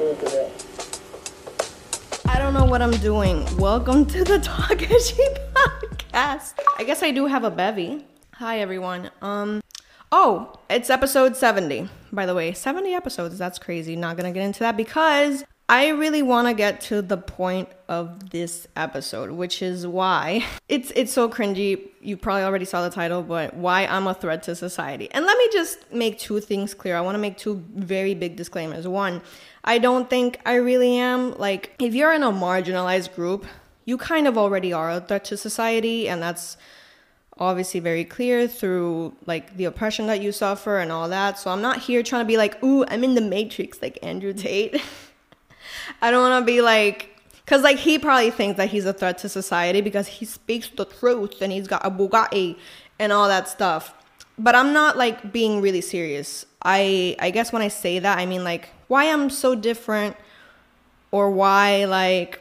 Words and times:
I 0.00 0.02
don't 2.38 2.54
know 2.54 2.64
what 2.64 2.80
I'm 2.80 2.90
doing. 2.90 3.44
Welcome 3.58 4.06
to 4.06 4.24
the 4.24 4.38
Takashi 4.38 5.20
podcast. 5.52 6.54
I 6.78 6.84
guess 6.84 7.02
I 7.02 7.10
do 7.10 7.26
have 7.26 7.44
a 7.44 7.50
bevy. 7.50 8.06
Hi 8.36 8.60
everyone. 8.60 9.10
Um 9.20 9.60
oh, 10.10 10.58
it's 10.70 10.88
episode 10.88 11.36
70. 11.36 11.90
By 12.12 12.24
the 12.24 12.34
way, 12.34 12.54
70 12.54 12.94
episodes. 12.94 13.36
That's 13.36 13.58
crazy. 13.58 13.94
Not 13.94 14.16
going 14.16 14.32
to 14.32 14.34
get 14.34 14.42
into 14.42 14.60
that 14.60 14.74
because 14.74 15.44
I 15.70 15.90
really 15.90 16.20
want 16.20 16.48
to 16.48 16.52
get 16.52 16.80
to 16.82 17.00
the 17.00 17.16
point 17.16 17.68
of 17.88 18.30
this 18.30 18.66
episode, 18.74 19.30
which 19.30 19.62
is 19.62 19.86
why 19.86 20.44
it's 20.68 20.90
it's 20.96 21.12
so 21.12 21.28
cringy. 21.28 21.90
You 22.00 22.16
probably 22.16 22.42
already 22.42 22.64
saw 22.64 22.82
the 22.82 22.92
title, 22.92 23.22
but 23.22 23.54
why 23.54 23.86
I'm 23.86 24.08
a 24.08 24.14
threat 24.14 24.42
to 24.44 24.56
society. 24.56 25.08
And 25.12 25.24
let 25.24 25.38
me 25.38 25.48
just 25.52 25.92
make 25.92 26.18
two 26.18 26.40
things 26.40 26.74
clear. 26.74 26.96
I 26.96 27.00
want 27.00 27.14
to 27.14 27.20
make 27.20 27.36
two 27.36 27.64
very 27.72 28.14
big 28.14 28.34
disclaimers. 28.34 28.88
One, 28.88 29.22
I 29.62 29.78
don't 29.78 30.10
think 30.10 30.40
I 30.44 30.56
really 30.56 30.96
am. 30.96 31.38
Like 31.38 31.72
if 31.78 31.94
you're 31.94 32.12
in 32.14 32.24
a 32.24 32.32
marginalized 32.32 33.14
group, 33.14 33.46
you 33.84 33.96
kind 33.96 34.26
of 34.26 34.36
already 34.36 34.72
are 34.72 34.90
a 34.90 35.00
threat 35.00 35.24
to 35.26 35.36
society 35.36 36.08
and 36.08 36.20
that's 36.20 36.56
obviously 37.38 37.78
very 37.78 38.04
clear 38.04 38.48
through 38.48 39.14
like 39.24 39.56
the 39.56 39.66
oppression 39.66 40.08
that 40.08 40.20
you 40.20 40.32
suffer 40.32 40.78
and 40.78 40.90
all 40.90 41.08
that. 41.08 41.38
So 41.38 41.48
I'm 41.48 41.62
not 41.62 41.78
here 41.78 42.02
trying 42.02 42.24
to 42.24 42.28
be 42.28 42.36
like, 42.36 42.60
"Ooh, 42.64 42.84
I'm 42.88 43.04
in 43.04 43.14
the 43.14 43.20
matrix 43.20 43.80
like 43.80 44.00
Andrew 44.02 44.32
Tate." 44.32 44.82
I 46.02 46.10
don't 46.10 46.22
want 46.22 46.42
to 46.42 46.46
be 46.46 46.60
like, 46.60 47.08
because 47.44 47.62
like 47.62 47.78
he 47.78 47.98
probably 47.98 48.30
thinks 48.30 48.56
that 48.58 48.70
he's 48.70 48.84
a 48.84 48.92
threat 48.92 49.18
to 49.18 49.28
society 49.28 49.80
because 49.80 50.06
he 50.06 50.24
speaks 50.24 50.68
the 50.68 50.84
truth 50.84 51.42
and 51.42 51.52
he's 51.52 51.66
got 51.66 51.84
a 51.84 51.90
Bugatti 51.90 52.56
and 52.98 53.12
all 53.12 53.28
that 53.28 53.48
stuff. 53.48 53.94
But 54.38 54.54
I'm 54.54 54.72
not 54.72 54.96
like 54.96 55.32
being 55.32 55.60
really 55.60 55.80
serious. 55.80 56.46
I 56.62 57.16
I 57.18 57.30
guess 57.30 57.52
when 57.52 57.62
I 57.62 57.68
say 57.68 57.98
that, 57.98 58.18
I 58.18 58.26
mean 58.26 58.44
like 58.44 58.70
why 58.88 59.10
I'm 59.10 59.30
so 59.30 59.54
different 59.54 60.16
or 61.10 61.30
why 61.30 61.86
like 61.86 62.40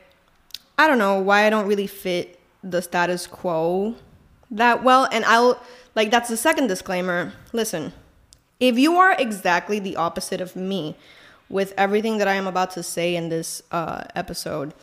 I 0.78 0.88
don't 0.88 1.00
know 1.00 1.19
why 1.19 1.45
I 1.45 1.50
don't 1.50 1.67
really 1.67 1.88
fit 1.88 2.39
the 2.63 2.81
status 2.81 3.28
quo 3.28 3.95
that 4.52 4.84
well. 4.84 5.08
And 5.11 5.25
I'll 5.25 5.61
like 5.95 6.11
that's 6.11 6.30
the 6.30 6.38
second 6.38 6.67
disclaimer. 6.67 7.34
Listen, 7.52 7.94
if 8.59 8.78
you 8.78 8.97
are 8.97 9.13
exactly 9.17 9.80
the 9.80 9.95
opposite 9.95 10.39
of 10.39 10.56
me 10.56 10.95
with 11.50 11.73
everything 11.78 12.19
that 12.19 12.28
I 12.28 12.36
am 12.36 12.47
about 12.47 12.72
to 12.72 12.83
say 12.83 13.16
in 13.16 13.30
this 13.30 13.61
uh, 13.72 14.03
episode, 14.16 14.73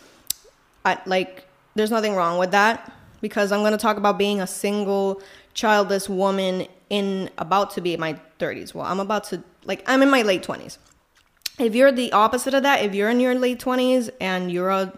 I, 0.84 0.98
like, 1.06 1.46
there's 1.74 1.90
nothing 1.90 2.14
wrong 2.14 2.38
with 2.38 2.50
that 2.50 2.92
because 3.20 3.52
I'm 3.52 3.60
going 3.60 3.72
to 3.72 3.78
talk 3.78 3.96
about 3.96 4.18
being 4.18 4.40
a 4.40 4.46
single, 4.46 5.22
childless 5.54 6.08
woman 6.08 6.66
in 6.90 7.30
about 7.38 7.70
to 7.72 7.80
be 7.80 7.94
in 7.94 8.00
my 8.00 8.18
30s. 8.38 8.74
Well, 8.74 8.86
I'm 8.86 9.00
about 9.00 9.24
to, 9.24 9.42
like, 9.64 9.82
I'm 9.86 10.02
in 10.02 10.10
my 10.10 10.22
late 10.22 10.42
20s. 10.42 10.78
If 11.58 11.74
you're 11.74 11.92
the 11.92 12.12
opposite 12.12 12.54
of 12.54 12.62
that, 12.64 12.84
if 12.84 12.94
you're 12.94 13.08
in 13.08 13.20
your 13.20 13.34
late 13.34 13.58
20s 13.58 14.10
and 14.20 14.52
you're 14.52 14.70
a 14.70 14.92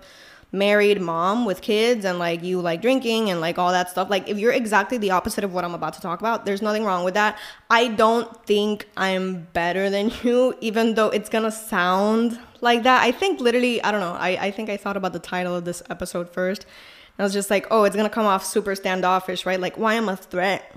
married 0.50 1.00
mom 1.00 1.44
with 1.44 1.60
kids 1.60 2.06
and 2.06 2.18
like 2.18 2.42
you 2.42 2.60
like 2.60 2.80
drinking 2.80 3.28
and 3.28 3.38
like 3.38 3.58
all 3.58 3.70
that 3.70 3.90
stuff 3.90 4.08
like 4.08 4.26
if 4.28 4.38
you're 4.38 4.52
exactly 4.52 4.96
the 4.96 5.10
opposite 5.10 5.44
of 5.44 5.52
what 5.52 5.62
i'm 5.62 5.74
about 5.74 5.92
to 5.92 6.00
talk 6.00 6.20
about 6.20 6.46
there's 6.46 6.62
nothing 6.62 6.84
wrong 6.84 7.04
with 7.04 7.14
that. 7.14 7.38
I 7.68 7.88
don't 7.88 8.44
think 8.46 8.88
i'm 8.96 9.46
better 9.52 9.90
than 9.90 10.10
you 10.22 10.56
even 10.60 10.94
though 10.94 11.08
it's 11.08 11.28
gonna 11.28 11.50
sound 11.50 12.38
like 12.60 12.82
that. 12.84 13.02
I 13.02 13.12
think 13.12 13.40
literally 13.40 13.82
i 13.82 13.90
don't 13.90 14.00
know 14.00 14.14
i, 14.14 14.30
I 14.30 14.50
think 14.50 14.70
i 14.70 14.76
thought 14.78 14.96
about 14.96 15.12
the 15.12 15.18
title 15.18 15.54
of 15.54 15.66
this 15.66 15.82
episode 15.90 16.30
first 16.30 16.62
and 16.62 17.20
i 17.20 17.22
was 17.24 17.34
just 17.34 17.50
like 17.50 17.66
oh 17.70 17.84
it's 17.84 17.94
gonna 17.96 18.08
come 18.08 18.26
off 18.26 18.44
super 18.44 18.74
standoffish 18.74 19.44
right? 19.44 19.60
Like 19.60 19.76
why 19.76 19.94
i'm 19.94 20.08
a 20.08 20.16
threat? 20.16 20.74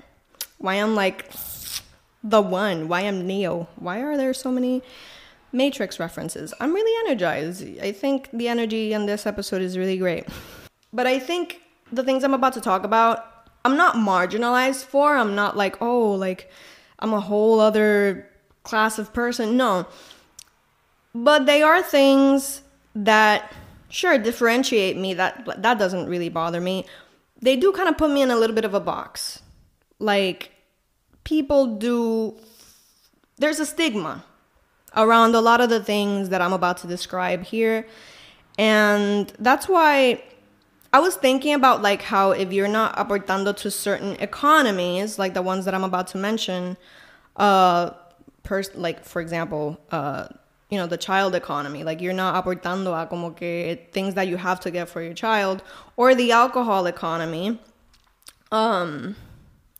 Why 0.58 0.74
i'm 0.74 0.94
like 0.94 1.30
the 2.22 2.42
one? 2.42 2.88
Why 2.88 3.00
i'm 3.00 3.26
neo? 3.26 3.68
Why 3.76 4.02
are 4.02 4.18
there 4.18 4.34
so 4.34 4.52
many 4.52 4.82
Matrix 5.52 6.00
references. 6.00 6.54
I'm 6.60 6.72
really 6.72 7.08
energized. 7.08 7.62
I 7.80 7.92
think 7.92 8.30
the 8.32 8.48
energy 8.48 8.92
in 8.92 9.06
this 9.06 9.26
episode 9.26 9.62
is 9.62 9.76
really 9.76 9.98
great. 9.98 10.26
But 10.92 11.06
I 11.06 11.18
think 11.18 11.60
the 11.92 12.02
things 12.02 12.24
I'm 12.24 12.34
about 12.34 12.54
to 12.54 12.60
talk 12.60 12.84
about, 12.84 13.48
I'm 13.64 13.76
not 13.76 13.96
marginalized 13.96 14.84
for. 14.84 15.14
I'm 15.14 15.34
not 15.34 15.56
like, 15.56 15.80
oh, 15.80 16.12
like 16.12 16.50
I'm 16.98 17.12
a 17.12 17.20
whole 17.20 17.60
other 17.60 18.28
class 18.62 18.98
of 18.98 19.12
person. 19.12 19.56
No. 19.56 19.86
But 21.14 21.46
they 21.46 21.62
are 21.62 21.82
things 21.82 22.62
that 22.94 23.52
sure 23.88 24.18
differentiate 24.18 24.96
me 24.96 25.14
that 25.14 25.62
that 25.62 25.78
doesn't 25.78 26.08
really 26.08 26.30
bother 26.30 26.60
me. 26.60 26.86
They 27.40 27.56
do 27.56 27.72
kind 27.72 27.88
of 27.88 27.98
put 27.98 28.10
me 28.10 28.22
in 28.22 28.30
a 28.30 28.36
little 28.36 28.54
bit 28.54 28.64
of 28.64 28.72
a 28.72 28.80
box. 28.80 29.42
Like 29.98 30.50
people 31.24 31.76
do 31.76 32.36
there's 33.38 33.60
a 33.60 33.66
stigma 33.66 34.24
around 34.96 35.34
a 35.34 35.40
lot 35.40 35.60
of 35.60 35.70
the 35.70 35.82
things 35.82 36.28
that 36.28 36.40
I'm 36.40 36.52
about 36.52 36.78
to 36.78 36.86
describe 36.86 37.44
here. 37.44 37.86
And 38.58 39.32
that's 39.38 39.68
why 39.68 40.22
I 40.92 41.00
was 41.00 41.16
thinking 41.16 41.54
about 41.54 41.80
like 41.80 42.02
how 42.02 42.32
if 42.32 42.52
you're 42.52 42.68
not 42.68 42.96
aportando 42.96 43.56
to 43.56 43.70
certain 43.70 44.16
economies, 44.16 45.18
like 45.18 45.32
the 45.32 45.42
ones 45.42 45.64
that 45.64 45.74
I'm 45.74 45.84
about 45.84 46.08
to 46.08 46.18
mention, 46.18 46.76
uh, 47.36 47.90
pers- 48.42 48.74
like 48.74 49.04
for 49.04 49.22
example, 49.22 49.80
uh, 49.90 50.28
you 50.68 50.78
know, 50.78 50.86
the 50.86 50.98
child 50.98 51.34
economy, 51.34 51.82
like 51.82 52.00
you're 52.00 52.12
not 52.12 52.42
aportando 52.42 53.00
a 53.00 53.06
como 53.06 53.30
que 53.30 53.76
things 53.92 54.14
that 54.14 54.28
you 54.28 54.36
have 54.36 54.60
to 54.60 54.70
get 54.70 54.88
for 54.88 55.02
your 55.02 55.14
child, 55.14 55.62
or 55.96 56.14
the 56.14 56.32
alcohol 56.32 56.86
economy, 56.86 57.58
um, 58.50 59.16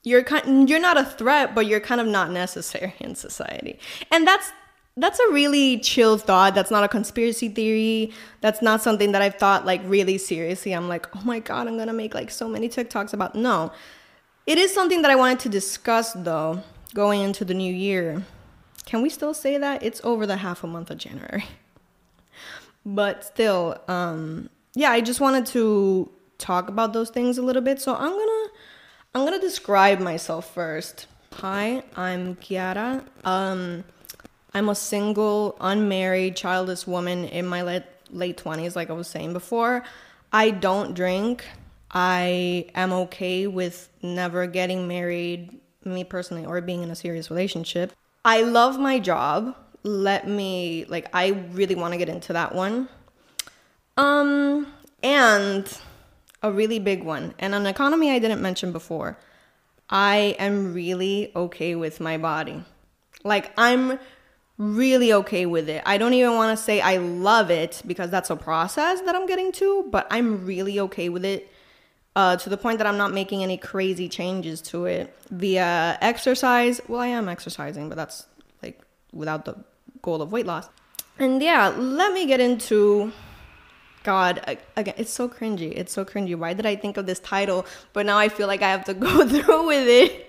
you're 0.03 0.23
kind, 0.23 0.69
you're 0.69 0.81
not 0.81 0.99
a 0.99 1.05
threat, 1.05 1.55
but 1.55 1.67
you're 1.67 1.81
kind 1.81 2.01
of 2.01 2.07
not 2.07 2.31
necessary 2.31 2.95
in 3.01 3.15
society, 3.15 3.79
and 4.11 4.27
that's 4.27 4.53
that's 4.97 5.19
a 5.19 5.33
really 5.33 5.79
chill 5.79 6.19
thought. 6.19 6.55
That's 6.55 6.71
not 6.71 6.85
a 6.85 6.89
conspiracy 6.89 7.49
theory. 7.49 8.13
That's 8.41 8.61
not 8.61 8.83
something 8.83 9.13
that 9.13 9.23
I've 9.23 9.37
thought 9.37 9.65
like 9.65 9.81
really 9.85 10.19
seriously. 10.19 10.73
I'm 10.73 10.89
like, 10.89 11.15
oh 11.17 11.23
my 11.25 11.39
God, 11.39 11.67
I'm 11.67 11.79
gonna 11.79 11.93
make 11.93 12.15
like 12.15 12.31
so 12.31 12.49
many 12.49 12.69
TikToks 12.69 13.13
about. 13.13 13.35
No. 13.35 13.73
It 14.47 14.59
is 14.59 14.75
something 14.75 15.03
that 15.03 15.11
I 15.11 15.17
wanted 15.17 15.39
to 15.41 15.49
discuss 15.49 16.13
though, 16.13 16.63
going 16.95 17.23
into 17.23 17.45
the 17.45 17.55
new 17.55 17.73
year. 17.73 18.23
Can 18.85 19.01
we 19.01 19.09
still 19.09 19.33
say 19.33 19.57
that? 19.59 19.83
It's 19.83 20.01
over 20.05 20.27
the 20.27 20.37
half 20.37 20.65
a 20.65 20.67
month 20.67 20.91
of 20.91 20.99
January. 20.99 21.45
but 22.87 23.25
still, 23.25 23.81
um, 23.89 24.51
yeah, 24.75 24.91
I 24.91 25.01
just 25.01 25.21
wanted 25.21 25.47
to 25.47 26.11
talk 26.39 26.69
about 26.69 26.93
those 26.93 27.09
things 27.09 27.39
a 27.39 27.43
little 27.43 27.63
bit. 27.63 27.81
So 27.81 27.95
I'm 27.95 28.11
gonna 28.11 28.49
I'm 29.15 29.25
gonna 29.25 29.41
describe 29.41 30.01
myself 30.01 30.53
first. 30.53 31.07
Hi, 31.35 31.83
I'm 31.97 32.37
Kiara. 32.37 33.07
Um 33.25 33.85
I'm 34.55 34.69
a 34.69 34.75
single, 34.75 35.57
unmarried, 35.61 36.37
childless 36.37 36.87
woman 36.87 37.25
in 37.25 37.47
my 37.47 37.63
late 37.63 37.85
late 38.11 38.37
20s 38.37 38.77
like 38.77 38.91
I 38.91 38.93
was 38.93 39.09
saying 39.09 39.33
before. 39.33 39.83
I 40.33 40.51
don't 40.51 40.95
drink. 40.95 41.45
I 41.91 42.67
am 42.75 42.93
okay 42.93 43.47
with 43.47 43.89
never 44.03 44.47
getting 44.47 44.89
married, 44.89 45.59
me 45.85 46.05
personally, 46.05 46.45
or 46.45 46.61
being 46.61 46.83
in 46.83 46.91
a 46.91 46.95
serious 46.95 47.31
relationship. 47.31 47.93
I 48.25 48.43
love 48.43 48.79
my 48.79 48.99
job. 48.99 49.57
Let 49.83 50.29
me 50.29 50.85
like 50.89 51.09
I 51.13 51.29
really 51.53 51.75
want 51.75 51.93
to 51.93 51.99
get 51.99 52.09
into 52.09 52.33
that 52.35 52.55
one. 52.55 52.89
Um 53.97 54.73
and 55.03 55.79
a 56.43 56.53
really 56.53 56.79
big 56.79 57.03
one 57.03 57.35
and 57.39 57.55
an 57.55 57.67
economy 57.67 58.11
I 58.11 58.19
didn't 58.19 58.41
mention 58.41 58.73
before. 58.73 59.19
I 59.91 60.37
am 60.39 60.73
really 60.73 61.33
okay 61.35 61.75
with 61.75 62.01
my 62.01 62.17
body. 62.17 62.65
Like 63.25 63.53
I'm 63.59 63.99
really 64.59 65.13
okay 65.13 65.47
with 65.47 65.69
it. 65.69 65.83
I 65.87 65.99
don't 65.99 66.15
even 66.15 66.35
want 66.35 66.57
to 66.57 66.63
say 66.63 66.81
I 66.81 66.99
love 66.99 67.51
it 67.51 67.83
because 67.87 68.11
that's 68.11 68.31
a 68.31 68.37
process 68.37 69.01
that 69.03 69.15
I'm 69.15 69.27
getting 69.27 69.53
to, 69.53 69.87
but 69.91 70.07
I'm 70.11 70.45
really 70.45 70.79
okay 70.81 71.09
with 71.09 71.25
it 71.25 71.53
uh, 72.15 72.37
to 72.37 72.51
the 72.51 72.57
point 72.57 72.79
that 72.79 72.87
I'm 72.87 72.99
not 72.99 73.13
making 73.13 73.43
any 73.43 73.57
crazy 73.57 74.09
changes 74.09 74.61
to 74.63 74.85
it 74.85 75.17
via 75.31 75.99
exercise. 76.01 76.81
Well, 76.89 77.01
I 77.01 77.09
am 77.09 77.29
exercising, 77.29 77.89
but 77.89 77.97
that's 77.97 78.27
like 78.63 78.81
without 79.13 79.45
the 79.45 79.57
goal 80.03 80.21
of 80.21 80.33
weight 80.33 80.47
loss. 80.47 80.69
And 81.19 81.43
yeah, 81.43 81.69
let 81.69 82.13
me 82.13 82.27
get 82.27 82.41
into. 82.41 83.13
God, 84.05 84.59
again, 84.77 84.95
it's 84.99 85.13
so 85.13 85.29
cringy. 85.29 85.73
It's 85.77 85.93
so 85.93 86.05
cringy. 86.05 86.35
Why 86.35 86.55
did 86.55 86.67
I 86.67 86.75
think 86.75 86.97
of 86.97 87.07
this 87.07 87.21
title? 87.21 87.65
But 87.93 88.05
now 88.05 88.19
I 88.19 88.29
feel 88.29 88.49
like 88.49 88.61
I 88.61 88.69
have 88.69 88.85
to 88.87 88.95
go 89.09 89.27
through 89.29 89.67
with 89.67 89.89
it. 89.89 90.29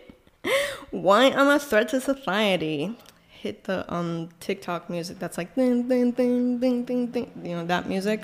Why 0.92 1.32
I'm 1.32 1.48
a 1.48 1.58
threat 1.58 1.90
to 1.90 2.00
society 2.00 2.96
hit 3.44 3.66
the 3.66 3.94
um 3.94 4.30
TikTok 4.40 4.90
music 4.90 5.20
that's 5.20 5.38
like 5.38 5.54
ding 5.54 5.90
ding 5.90 6.12
ding 6.12 6.60
ding 6.60 6.86
ding 6.86 7.08
ding 7.08 7.30
you 7.44 7.56
know 7.58 7.66
that 7.66 7.90
music. 7.90 8.22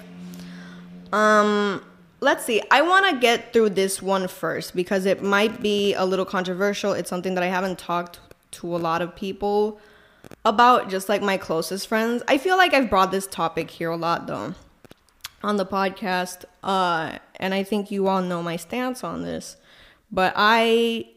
Um 1.12 1.84
let's 2.22 2.46
see. 2.46 2.62
I 2.72 2.82
want 2.82 3.06
to 3.10 3.20
get 3.20 3.52
through 3.52 3.72
this 3.72 4.02
one 4.02 4.30
first 4.30 4.74
because 4.74 5.06
it 5.06 5.22
might 5.22 5.62
be 5.62 5.94
a 5.94 6.06
little 6.06 6.24
controversial. 6.24 6.94
It's 6.94 7.10
something 7.10 7.36
that 7.36 7.44
I 7.44 7.48
haven't 7.48 7.78
talked 7.78 8.20
to 8.52 8.74
a 8.74 8.80
lot 8.80 9.02
of 9.02 9.14
people 9.14 9.82
about 10.46 10.90
just 10.90 11.10
like 11.10 11.22
my 11.22 11.36
closest 11.36 11.90
friends. 11.90 12.24
I 12.30 12.38
feel 12.38 12.56
like 12.56 12.74
I've 12.74 12.90
brought 12.90 13.12
this 13.12 13.28
topic 13.28 13.70
here 13.72 13.92
a 13.92 13.98
lot 13.98 14.26
though 14.26 14.56
on 15.44 15.58
the 15.58 15.66
podcast 15.66 16.46
uh 16.64 17.18
and 17.36 17.54
I 17.54 17.64
think 17.64 17.92
you 17.92 18.08
all 18.08 18.22
know 18.22 18.42
my 18.42 18.56
stance 18.56 19.04
on 19.04 19.24
this. 19.24 19.58
But 20.10 20.32
I 20.38 21.10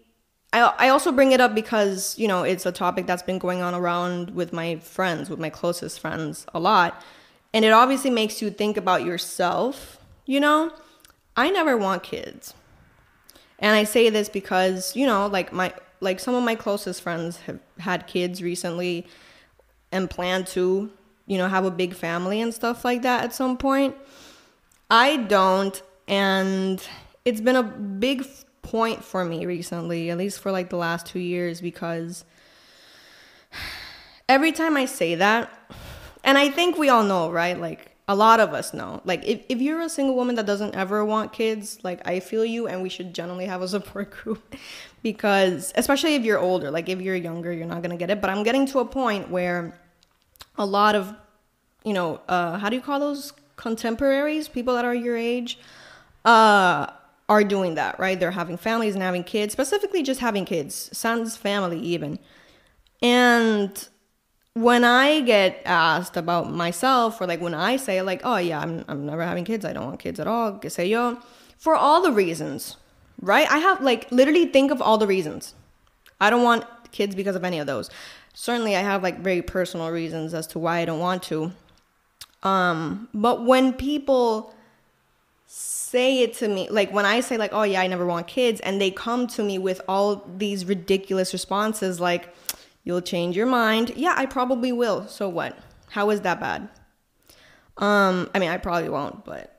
I, 0.53 0.73
I 0.79 0.89
also 0.89 1.13
bring 1.13 1.33
it 1.33 1.41
up 1.41 1.55
because, 1.55 2.19
you 2.19 2.29
know, 2.29 2.43
it's 2.43 2.67
a 2.67 2.73
topic 2.73 3.07
that's 3.07 3.23
been 3.23 3.39
going 3.39 3.63
on 3.63 3.75
around 3.75 4.31
with 4.35 4.53
my 4.53 4.77
friends, 4.77 5.31
with 5.31 5.39
my 5.39 5.51
closest 5.51 6.01
friends 6.01 6.47
a 6.55 6.61
lot. 6.61 7.03
And 7.55 7.65
it 7.65 7.73
obviously 7.73 8.11
makes 8.11 8.43
you 8.43 8.51
think 8.51 8.77
about 8.77 9.05
yourself, 9.05 9.99
you 10.27 10.41
know? 10.41 10.73
I 11.37 11.51
never 11.51 11.77
want 11.77 12.03
kids. 12.03 12.55
And 13.59 13.75
I 13.75 13.85
say 13.85 14.11
this 14.11 14.29
because, 14.29 14.95
you 14.97 15.07
know, 15.07 15.27
like 15.27 15.53
my 15.53 15.73
like 16.01 16.19
some 16.19 16.35
of 16.35 16.43
my 16.43 16.57
closest 16.57 17.01
friends 17.01 17.39
have 17.43 17.61
had 17.79 18.07
kids 18.09 18.43
recently 18.43 19.07
and 19.93 20.11
plan 20.11 20.45
to, 20.45 20.91
you 21.27 21.39
know, 21.39 21.49
have 21.49 21.65
a 21.65 21.71
big 21.71 21.95
family 21.95 22.41
and 22.41 22.53
stuff 22.53 22.85
like 22.85 23.03
that 23.03 23.25
at 23.25 23.33
some 23.33 23.57
point. 23.57 23.95
I 24.91 25.17
don't 25.17 25.81
and 26.09 26.87
it's 27.25 27.41
been 27.41 27.57
a 27.57 27.63
big 27.63 28.27
point 28.63 29.05
for 29.05 29.25
me 29.25 29.45
recently, 29.45 30.11
at 30.11 30.19
least 30.19 30.41
for 30.41 30.51
like 30.51 30.71
the 30.71 30.77
last 30.77 31.07
2 31.07 31.19
years 31.19 31.61
because 31.61 32.25
every 34.29 34.53
time 34.53 34.77
I 34.77 34.87
say 34.87 35.17
that, 35.17 35.51
and 36.25 36.39
I 36.39 36.49
think 36.49 36.79
we 36.79 36.89
all 36.89 37.03
know, 37.03 37.31
right? 37.31 37.59
Like 37.59 37.93
a 38.09 38.15
lot 38.15 38.41
of 38.41 38.53
us 38.53 38.75
know. 38.75 39.01
Like 39.05 39.25
if, 39.27 39.43
if 39.49 39.61
you're 39.61 39.81
a 39.81 39.89
single 39.89 40.15
woman 40.15 40.35
that 40.37 40.47
doesn't 40.47 40.75
ever 40.75 41.05
want 41.05 41.33
kids, 41.33 41.79
like 41.83 42.07
I 42.07 42.21
feel 42.21 42.45
you 42.45 42.67
and 42.67 42.83
we 42.83 42.89
should 42.89 43.15
generally 43.15 43.47
have 43.47 43.63
a 43.63 43.69
support 43.77 44.11
group 44.11 44.55
because 45.03 45.73
especially 45.77 46.15
if 46.15 46.25
you're 46.25 46.39
older, 46.39 46.71
like 46.71 46.89
if 46.89 47.01
you're 47.01 47.17
younger, 47.17 47.53
you're 47.53 47.67
not 47.67 47.83
to 47.83 47.97
get 47.97 48.11
it, 48.11 48.21
but 48.21 48.31
I'm 48.31 48.43
getting 48.43 48.67
to 48.67 48.81
a 48.81 48.85
point 48.85 49.31
where 49.31 49.79
a 50.57 50.67
lot 50.67 50.95
of 50.95 51.15
you 51.85 51.93
know, 51.93 52.21
uh 52.29 52.59
how 52.59 52.69
do 52.69 52.77
you 52.77 52.83
call 52.83 53.01
those 53.01 53.33
contemporaries, 53.57 54.47
people 54.47 54.75
that 54.75 54.85
are 54.85 54.95
your 54.95 55.17
age, 55.17 55.59
uh 56.25 56.87
are 57.33 57.43
doing 57.43 57.75
that, 57.77 57.99
right? 57.99 58.21
They're 58.21 58.31
having 58.31 58.59
families 58.59 58.95
and 58.95 59.03
having 59.03 59.25
kids, 59.25 59.53
specifically 59.53 60.03
just 60.03 60.21
having 60.21 60.45
kids, 60.45 60.91
sons 60.93 61.35
family 61.37 61.81
even. 61.81 62.19
And 63.01 63.89
when 64.53 64.85
I 64.85 65.23
get 65.23 65.63
asked 65.65 66.19
about 66.19 66.53
myself, 66.53 67.21
or 67.21 67.27
like 67.27 67.41
when 67.41 67.55
I 67.55 67.77
say 67.77 68.03
like, 68.03 68.21
oh 68.23 68.37
yeah, 68.37 68.61
I'm 68.61 68.85
I'm 68.87 69.07
never 69.07 69.23
having 69.23 69.45
kids, 69.45 69.65
I 69.65 69.73
don't 69.73 69.87
want 69.87 69.99
kids 69.99 70.21
at 70.21 70.27
all, 70.27 70.59
que 70.59 70.69
sé 70.69 70.89
yo, 70.91 71.19
for 71.57 71.75
all 71.75 72.03
the 72.03 72.13
reasons, 72.13 72.77
right? 73.21 73.51
I 73.51 73.59
have 73.59 73.81
like 73.81 74.13
literally 74.13 74.47
think 74.47 74.71
of 74.71 74.83
all 74.83 74.99
the 74.99 75.07
reasons. 75.07 75.55
I 76.21 76.29
don't 76.29 76.45
want 76.45 76.65
kids 76.93 77.15
because 77.15 77.35
of 77.35 77.45
any 77.45 77.59
of 77.59 77.67
those. 77.67 77.89
Certainly, 78.35 78.77
I 78.77 78.81
have 78.81 79.03
like 79.03 79.21
very 79.21 79.41
personal 79.43 79.91
reasons 79.91 80.35
as 80.35 80.47
to 80.49 80.59
why 80.59 80.81
I 80.81 80.85
don't 80.85 81.01
want 81.01 81.23
to. 81.25 81.53
Um, 82.43 83.09
but 83.15 83.47
when 83.47 83.73
people 83.73 84.55
say 85.55 86.23
it 86.23 86.35
to 86.35 86.49
me, 86.49 86.69
like 86.71 86.93
when 86.93 87.05
I 87.05 87.21
say 87.21 87.37
like, 87.37 87.53
oh 87.53 87.63
yeah, 87.63 87.81
I 87.81 87.87
never 87.87 88.07
want 88.07 88.27
kids, 88.27 88.61
and 88.61 88.81
they 88.81 88.91
come 88.91 89.27
to 89.29 89.43
me 89.43 89.59
with 89.59 89.81
all 89.87 90.25
these 90.37 90.65
ridiculous 90.65 91.33
responses 91.33 92.01
like 92.01 92.35
You'll 92.85 93.01
change 93.01 93.37
your 93.37 93.47
mind. 93.47 93.93
Yeah, 93.97 94.15
I 94.17 94.27
probably 94.27 94.73
will. 94.73 95.07
So 95.07 95.29
what? 95.29 95.57
How 95.91 96.11
is 96.11 96.23
that 96.23 96.41
bad? 96.41 96.69
Um, 97.77 98.29
I 98.35 98.39
mean, 98.39 98.51
I 98.51 98.57
probably 98.57 98.89
won't, 98.89 99.25
but 99.25 99.57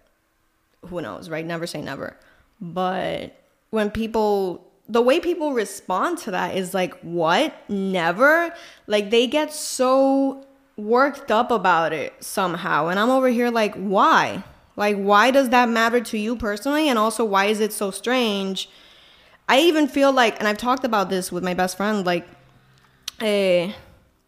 who 0.87 1.01
knows, 1.01 1.29
right? 1.29 1.45
Never 1.45 1.65
say 1.65 1.81
never. 1.81 2.17
But 2.59 3.35
when 3.69 3.89
people 3.91 4.69
the 4.89 5.01
way 5.01 5.21
people 5.21 5.53
respond 5.53 6.17
to 6.19 6.31
that 6.31 6.57
is 6.57 6.73
like, 6.73 6.93
"What? 6.99 7.53
Never?" 7.69 8.53
Like 8.87 9.09
they 9.09 9.27
get 9.27 9.53
so 9.53 10.45
worked 10.75 11.31
up 11.31 11.51
about 11.51 11.93
it 11.93 12.13
somehow. 12.21 12.87
And 12.87 12.99
I'm 12.99 13.09
over 13.09 13.29
here 13.29 13.49
like, 13.49 13.73
"Why?" 13.75 14.43
Like 14.75 14.97
why 14.97 15.31
does 15.31 15.49
that 15.49 15.69
matter 15.69 16.01
to 16.01 16.17
you 16.17 16.35
personally? 16.35 16.89
And 16.89 16.97
also 16.97 17.23
why 17.23 17.45
is 17.45 17.59
it 17.59 17.73
so 17.73 17.91
strange? 17.91 18.69
I 19.47 19.59
even 19.59 19.87
feel 19.87 20.11
like 20.11 20.39
and 20.39 20.47
I've 20.47 20.57
talked 20.57 20.83
about 20.83 21.09
this 21.09 21.31
with 21.31 21.43
my 21.43 21.53
best 21.53 21.77
friend 21.77 22.05
like 22.05 22.27
uh, 23.19 23.71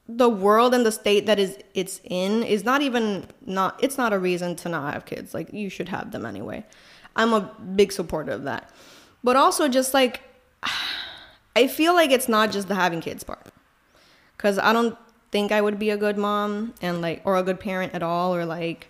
the 0.07 0.30
world 0.30 0.74
and 0.74 0.86
the 0.86 0.92
state 0.92 1.25
that 1.25 1.39
is 1.39 1.57
it's 1.74 2.00
in 2.03 2.44
is 2.44 2.63
not 2.63 2.81
even 2.81 3.25
not 3.45 3.77
it's 3.83 3.97
not 3.97 4.13
a 4.13 4.19
reason 4.19 4.56
to 4.56 4.69
not 4.69 4.94
have 4.94 5.06
kids 5.06 5.33
like 5.33 5.51
you 5.51 5.69
should 5.69 5.89
have 5.89 6.12
them 6.12 6.25
anyway 6.25 6.63
i'm 7.15 7.33
a 7.33 7.41
big 7.75 7.91
supporter 7.91 8.31
of 8.31 8.44
that 8.44 8.69
but 9.24 9.36
also 9.36 9.68
just 9.68 9.95
like 9.95 10.21
i 11.56 11.65
feel 11.65 11.95
like 11.95 12.12
it's 12.12 12.30
not 12.30 12.51
just 12.51 12.68
the 12.68 12.75
having 12.75 13.01
kids 13.01 13.24
part 13.24 13.48
because 14.38 14.59
i 14.59 14.71
don't 14.71 14.95
think 15.31 15.51
i 15.51 15.59
would 15.59 15.80
be 15.80 15.89
a 15.89 15.98
good 15.98 16.18
mom 16.18 16.74
and 16.83 17.01
like 17.01 17.19
or 17.25 17.36
a 17.36 17.44
good 17.44 17.59
parent 17.59 17.91
at 17.95 18.03
all 18.03 18.36
or 18.36 18.45
like 18.45 18.88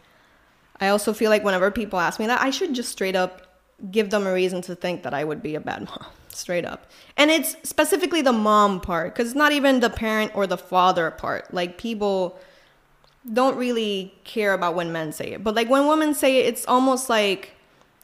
i 0.80 0.88
also 0.88 1.14
feel 1.14 1.30
like 1.30 1.44
whenever 1.44 1.72
people 1.72 2.00
ask 2.00 2.20
me 2.20 2.28
that 2.28 2.42
i 2.42 2.50
should 2.50 2.74
just 2.74 2.92
straight 2.92 3.16
up 3.16 3.42
give 3.92 4.10
them 4.10 4.26
a 4.26 4.34
reason 4.34 4.62
to 4.62 4.76
think 4.76 5.04
that 5.04 5.14
i 5.14 5.24
would 5.24 5.42
be 5.42 5.56
a 5.56 5.60
bad 5.60 5.86
mom 5.86 6.06
straight 6.36 6.66
up. 6.66 6.86
And 7.18 7.32
it's 7.32 7.56
specifically 7.64 8.22
the 8.22 8.34
mom 8.34 8.82
part 8.82 9.14
because 9.14 9.30
it's 9.30 9.36
not 9.36 9.52
even 9.52 9.80
the 9.80 9.90
parent 9.90 10.36
or 10.36 10.46
the 10.46 10.58
father 10.58 11.10
part. 11.12 11.54
Like 11.54 11.78
people 11.78 12.38
don't 13.32 13.58
really 13.58 14.14
care 14.24 14.54
about 14.54 14.76
when 14.76 14.92
men 14.92 15.12
say 15.12 15.34
it. 15.34 15.44
But 15.44 15.56
like 15.56 15.70
when 15.70 15.88
women 15.88 16.14
say 16.14 16.38
it, 16.38 16.48
it's 16.48 16.66
almost 16.68 17.10
like 17.10 17.52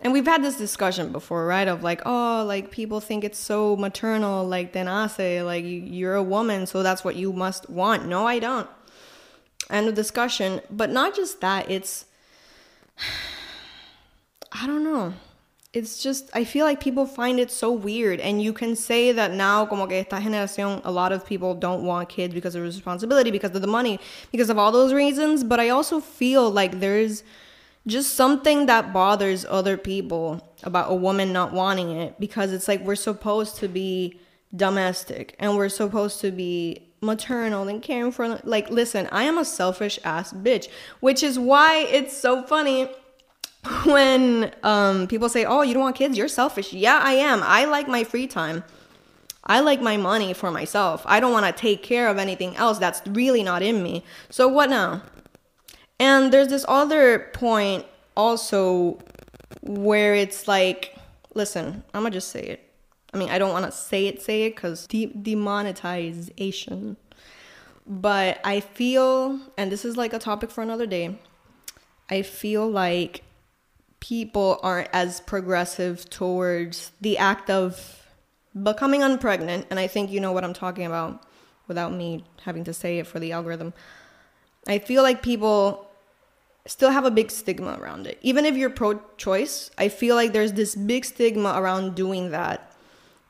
and 0.04 0.14
we've 0.14 0.26
had 0.26 0.44
this 0.44 0.58
discussion 0.58 1.12
before, 1.12 1.46
right? 1.46 1.68
Of 1.68 1.84
like, 1.84 2.02
oh, 2.08 2.44
like 2.44 2.72
people 2.72 3.00
think 3.00 3.24
it's 3.24 3.38
so 3.38 3.76
maternal, 3.76 4.48
like 4.48 4.74
then 4.74 4.88
I 4.88 5.06
say, 5.06 5.44
like 5.44 5.64
you're 5.64 6.16
a 6.16 6.24
woman, 6.24 6.66
so 6.66 6.82
that's 6.82 7.04
what 7.04 7.16
you 7.16 7.32
must 7.32 7.70
want. 7.70 8.08
No, 8.08 8.26
I 8.26 8.40
don't. 8.40 8.68
End 9.70 9.88
of 9.88 9.94
discussion. 9.94 10.60
But 10.72 10.90
not 10.90 11.16
just 11.16 11.40
that, 11.42 11.70
it's 11.70 12.06
I 14.52 14.68
don't 14.68 14.84
know. 14.84 15.14
It's 15.74 16.04
just 16.04 16.30
I 16.34 16.44
feel 16.44 16.66
like 16.66 16.82
people 16.82 17.06
find 17.06 17.40
it 17.40 17.50
so 17.50 17.72
weird 17.72 18.20
and 18.20 18.42
you 18.42 18.52
can 18.52 18.76
say 18.76 19.14
that 19.14 19.32
now 19.32 19.66
como 19.66 19.88
que 19.88 19.96
esta 19.96 20.18
generación 20.18 20.82
a 20.84 20.92
lot 20.92 21.14
of 21.14 21.26
people 21.26 21.56
don't 21.56 21.86
want 21.86 22.10
kids 22.10 22.34
because 22.34 22.56
of 22.56 22.64
responsibility 22.64 23.32
because 23.32 23.56
of 23.56 23.62
the 23.62 23.68
money 23.68 23.98
because 24.34 24.50
of 24.50 24.58
all 24.58 24.74
those 24.74 24.92
reasons 24.92 25.46
but 25.46 25.62
I 25.62 25.70
also 25.70 26.02
feel 26.02 26.52
like 26.52 26.82
there's 26.82 27.24
just 27.88 28.16
something 28.16 28.66
that 28.66 28.92
bothers 28.92 29.46
other 29.46 29.78
people 29.78 30.46
about 30.64 30.92
a 30.92 30.94
woman 30.94 31.32
not 31.32 31.54
wanting 31.54 31.92
it 31.92 32.20
because 32.20 32.52
it's 32.52 32.68
like 32.68 32.82
we're 32.82 32.96
supposed 32.96 33.56
to 33.58 33.70
be 33.70 34.20
domestic 34.54 35.36
and 35.40 35.56
we're 35.56 35.70
supposed 35.70 36.20
to 36.20 36.32
be 36.32 36.91
maternal 37.02 37.68
and 37.68 37.82
caring 37.82 38.12
for 38.12 38.40
like 38.44 38.70
listen 38.70 39.08
I 39.12 39.24
am 39.24 39.38
a 39.38 39.46
selfish 39.46 40.00
ass 40.04 40.32
bitch 40.32 40.68
which 41.00 41.24
is 41.24 41.40
why 41.40 41.88
it's 41.90 42.16
so 42.16 42.44
funny 42.44 42.90
when 43.86 44.52
um, 44.64 45.08
people 45.08 45.30
say, 45.30 45.46
"Oh, 45.46 45.62
you 45.62 45.74
don't 45.74 45.84
want 45.84 45.96
kids? 45.96 46.18
You're 46.18 46.28
selfish." 46.28 46.74
Yeah, 46.74 47.00
I 47.04 47.14
am. 47.14 47.42
I 47.44 47.66
like 47.66 47.88
my 47.88 48.04
free 48.04 48.28
time. 48.28 48.64
I 49.44 49.60
like 49.60 49.82
my 49.82 49.98
money 49.98 50.34
for 50.34 50.52
myself. 50.52 51.04
I 51.06 51.20
don't 51.20 51.32
want 51.32 51.46
to 51.46 51.52
take 51.52 51.84
care 51.84 52.08
of 52.08 52.18
anything 52.18 52.56
else 52.58 52.78
that's 52.78 53.02
really 53.08 53.44
not 53.44 53.62
in 53.62 53.82
me. 53.82 54.04
So 54.30 54.48
what 54.48 54.70
now? 54.70 55.02
And 56.00 56.32
there's 56.32 56.48
this 56.48 56.66
other 56.68 57.30
point 57.34 57.86
also 58.16 59.00
where 59.62 60.16
it's 60.16 60.48
like, 60.48 60.96
listen, 61.34 61.84
I'm 61.94 62.04
gonna 62.04 62.12
just 62.12 62.30
say 62.30 62.42
it. 62.42 62.71
I 63.14 63.18
mean, 63.18 63.30
I 63.30 63.38
don't 63.38 63.52
want 63.52 63.66
to 63.66 63.72
say 63.72 64.08
it, 64.08 64.22
say 64.22 64.44
it, 64.44 64.56
because 64.56 64.88
de- 64.88 65.08
demonetization. 65.08 66.98
But 67.86 68.40
I 68.44 68.60
feel, 68.62 69.40
and 69.58 69.72
this 69.72 69.84
is 69.84 69.98
like 69.98 70.14
a 70.14 70.20
topic 70.20 70.50
for 70.50 70.62
another 70.62 70.86
day, 70.86 71.18
I 72.10 72.22
feel 72.22 72.70
like 72.70 73.24
people 74.00 74.60
aren't 74.64 74.90
as 74.94 75.20
progressive 75.22 76.10
towards 76.10 76.92
the 77.02 77.18
act 77.18 77.50
of 77.50 78.06
becoming 78.62 79.02
unpregnant. 79.02 79.66
And 79.70 79.80
I 79.80 79.88
think 79.88 80.12
you 80.12 80.20
know 80.20 80.32
what 80.32 80.44
I'm 80.44 80.54
talking 80.54 80.86
about 80.86 81.24
without 81.68 81.94
me 81.94 82.24
having 82.44 82.64
to 82.66 82.74
say 82.74 83.00
it 83.00 83.08
for 83.08 83.20
the 83.20 83.32
algorithm. 83.32 83.74
I 84.68 84.80
feel 84.80 85.04
like 85.04 85.22
people 85.22 85.88
still 86.66 86.92
have 86.92 87.06
a 87.06 87.12
big 87.12 87.32
stigma 87.32 87.78
around 87.80 88.08
it. 88.08 88.20
Even 88.22 88.46
if 88.46 88.56
you're 88.56 88.70
pro 88.70 89.02
choice, 89.18 89.72
I 89.78 89.90
feel 89.90 90.16
like 90.16 90.34
there's 90.34 90.54
this 90.54 90.76
big 90.76 91.06
stigma 91.06 91.54
around 91.56 91.96
doing 91.96 92.32
that 92.32 92.71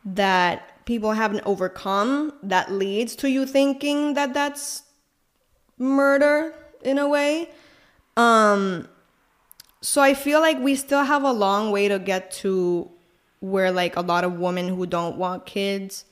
that 0.05 0.85
people 0.85 1.13
haven't 1.13 1.41
overcome 1.45 2.33
that 2.43 2.71
leads 2.71 3.15
to 3.17 3.29
you 3.29 3.45
thinking 3.45 4.13
that 4.15 4.33
that's 4.33 4.83
murder 5.77 6.53
in 6.83 6.97
a 6.97 7.07
way. 7.07 7.49
Um 8.17 8.87
so 9.81 10.01
I 10.01 10.13
feel 10.13 10.41
like 10.41 10.59
we 10.59 10.75
still 10.75 11.03
have 11.03 11.23
a 11.23 11.31
long 11.31 11.71
way 11.71 11.87
to 11.87 11.97
get 11.97 12.31
to 12.43 12.89
where 13.39 13.71
like 13.71 13.95
a 13.95 14.01
lot 14.01 14.23
of 14.23 14.33
women 14.33 14.67
who 14.67 14.85
don't 14.85 15.17
want 15.17 15.45
kids. 15.45 16.05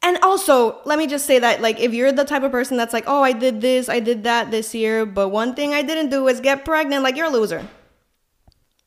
And 0.00 0.16
also 0.18 0.80
let 0.84 0.98
me 0.98 1.06
just 1.06 1.26
say 1.26 1.38
that 1.40 1.60
like 1.60 1.80
if 1.80 1.92
you're 1.92 2.12
the 2.12 2.24
type 2.24 2.42
of 2.42 2.52
person 2.52 2.76
that's 2.76 2.92
like 2.92 3.04
oh 3.08 3.22
i 3.22 3.32
did 3.32 3.60
this 3.60 3.88
i 3.88 3.98
did 3.98 4.22
that 4.22 4.50
this 4.52 4.74
year 4.74 5.04
but 5.04 5.30
one 5.30 5.54
thing 5.56 5.74
i 5.74 5.82
didn't 5.82 6.08
do 6.08 6.28
is 6.28 6.38
get 6.40 6.64
pregnant 6.64 7.02
like 7.02 7.16
you're 7.16 7.26
a 7.26 7.30
loser. 7.30 7.66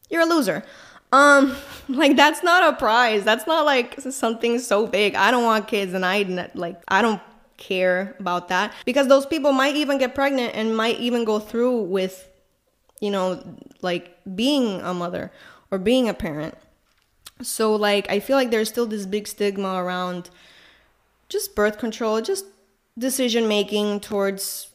You're 0.10 0.22
a 0.22 0.26
loser 0.26 0.64
um 1.12 1.56
like 1.90 2.16
that's 2.16 2.44
not 2.44 2.74
a 2.74 2.78
prize 2.78 3.24
that's 3.24 3.48
not 3.48 3.66
like 3.66 4.00
something 4.00 4.60
so 4.60 4.88
big 4.88 5.16
i 5.16 5.32
don't 5.32 5.44
want 5.44 5.68
kids 5.68 5.94
and 5.94 6.06
i 6.06 6.22
like 6.56 6.82
i 6.88 7.02
don't 7.02 7.22
care 7.58 8.16
about 8.20 8.48
that 8.48 8.74
because 8.86 9.08
those 9.08 9.26
people 9.26 9.52
might 9.52 9.76
even 9.76 9.98
get 9.98 10.16
pregnant 10.16 10.56
and 10.56 10.76
might 10.76 11.00
even 11.00 11.24
go 11.24 11.40
through 11.40 11.82
with 11.84 12.32
you 13.02 13.12
know, 13.12 13.44
like 13.82 14.16
being 14.36 14.80
a 14.82 14.94
mother 14.94 15.32
or 15.70 15.78
being 15.78 16.08
a 16.08 16.14
parent. 16.14 16.56
So, 17.42 17.76
like, 17.76 18.10
I 18.10 18.20
feel 18.22 18.38
like 18.38 18.52
there's 18.52 18.70
still 18.70 18.86
this 18.86 19.06
big 19.06 19.28
stigma 19.28 19.84
around 19.84 20.30
just 21.28 21.56
birth 21.56 21.80
control, 21.80 22.22
just 22.22 22.46
decision 22.98 23.48
making 23.48 24.00
towards 24.00 24.70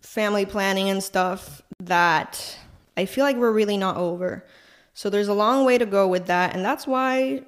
family 0.00 0.46
planning 0.46 0.88
and 0.88 1.02
stuff 1.02 1.60
that 1.80 2.56
I 2.96 3.04
feel 3.04 3.24
like 3.24 3.36
we're 3.36 3.52
really 3.52 3.76
not 3.76 3.96
over. 3.96 4.44
So 4.98 5.08
there's 5.08 5.28
a 5.28 5.32
long 5.32 5.64
way 5.64 5.78
to 5.78 5.86
go 5.86 6.08
with 6.08 6.26
that. 6.26 6.56
And 6.56 6.64
that's 6.64 6.84
why 6.84 7.40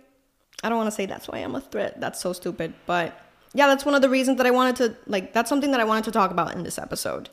I 0.62 0.69
don't 0.69 0.78
want 0.78 0.87
to 0.87 0.92
say 0.92 1.07
that's 1.07 1.26
why 1.26 1.38
I'm 1.38 1.57
a 1.57 1.61
threat. 1.61 2.00
That's 2.00 2.21
so 2.21 2.33
stupid. 2.33 2.75
But 2.87 3.21
yeah, 3.54 3.66
that's 3.66 3.85
one 3.85 3.97
of 3.97 4.02
the 4.02 4.09
reasons 4.09 4.37
that 4.37 4.47
I 4.47 4.52
wanted 4.52 4.76
to, 4.76 4.97
like, 5.09 5.33
that's 5.33 5.49
something 5.49 5.73
that 5.73 5.80
I 5.80 5.85
wanted 5.85 6.04
to 6.04 6.12
talk 6.12 6.30
about 6.30 6.54
in 6.54 6.62
this 6.62 6.78
episode. 6.78 7.28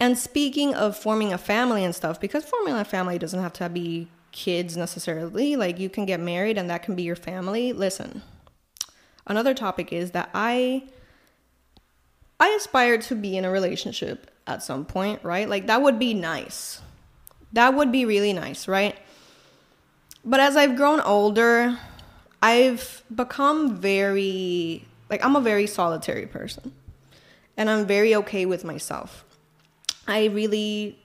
And 0.00 0.18
speaking 0.18 0.74
of 0.74 0.96
forming 0.96 1.32
a 1.32 1.38
family 1.38 1.84
and 1.84 1.94
stuff, 1.94 2.20
because 2.20 2.44
forming 2.44 2.74
a 2.74 2.84
family 2.84 3.16
doesn't 3.16 3.40
have 3.40 3.52
to 3.52 3.68
be 3.68 4.08
kids 4.32 4.76
necessarily, 4.76 5.54
like, 5.54 5.78
you 5.78 5.88
can 5.88 6.04
get 6.04 6.18
married 6.18 6.58
and 6.58 6.68
that 6.68 6.82
can 6.82 6.96
be 6.96 7.04
your 7.04 7.14
family. 7.14 7.72
Listen, 7.72 8.22
another 9.24 9.54
topic 9.54 9.92
is 9.92 10.10
that 10.10 10.30
I. 10.34 10.82
I 12.40 12.48
aspire 12.58 12.98
to 12.98 13.14
be 13.14 13.36
in 13.36 13.44
a 13.44 13.50
relationship 13.52 14.32
at 14.48 14.64
some 14.64 14.84
point, 14.84 15.22
right? 15.22 15.48
Like 15.48 15.68
that 15.68 15.80
would 15.80 16.00
be 16.00 16.12
nice. 16.12 16.80
That 17.52 17.74
would 17.74 17.92
be 17.92 18.04
really 18.04 18.32
nice, 18.32 18.66
right? 18.66 18.98
But 20.24 20.40
as 20.40 20.56
I've 20.56 20.76
grown 20.76 21.00
older, 21.00 21.78
I've 22.42 23.02
become 23.14 23.76
very 23.76 24.86
like 25.10 25.24
I'm 25.24 25.36
a 25.36 25.40
very 25.40 25.66
solitary 25.66 26.26
person. 26.26 26.72
And 27.56 27.70
I'm 27.70 27.86
very 27.86 28.14
okay 28.16 28.46
with 28.46 28.64
myself. 28.64 29.24
I 30.08 30.24
really 30.26 30.98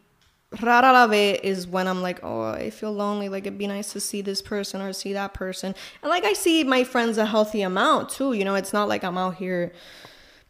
rara 0.63 0.91
la 0.91 1.05
vez 1.05 1.39
is 1.43 1.67
when 1.67 1.87
I'm 1.87 2.01
like, 2.01 2.19
oh, 2.23 2.49
I 2.49 2.71
feel 2.71 2.91
lonely. 2.91 3.29
Like 3.29 3.45
it'd 3.45 3.59
be 3.59 3.67
nice 3.67 3.93
to 3.93 3.99
see 3.99 4.21
this 4.21 4.41
person 4.41 4.81
or 4.81 4.93
see 4.93 5.13
that 5.13 5.33
person. 5.33 5.75
And 6.01 6.09
like 6.09 6.23
I 6.23 6.33
see 6.33 6.63
my 6.63 6.83
friends 6.83 7.17
a 7.17 7.25
healthy 7.25 7.61
amount 7.61 8.09
too. 8.09 8.33
You 8.33 8.45
know, 8.45 8.55
it's 8.55 8.73
not 8.73 8.87
like 8.87 9.03
I'm 9.03 9.17
out 9.17 9.35
here 9.35 9.71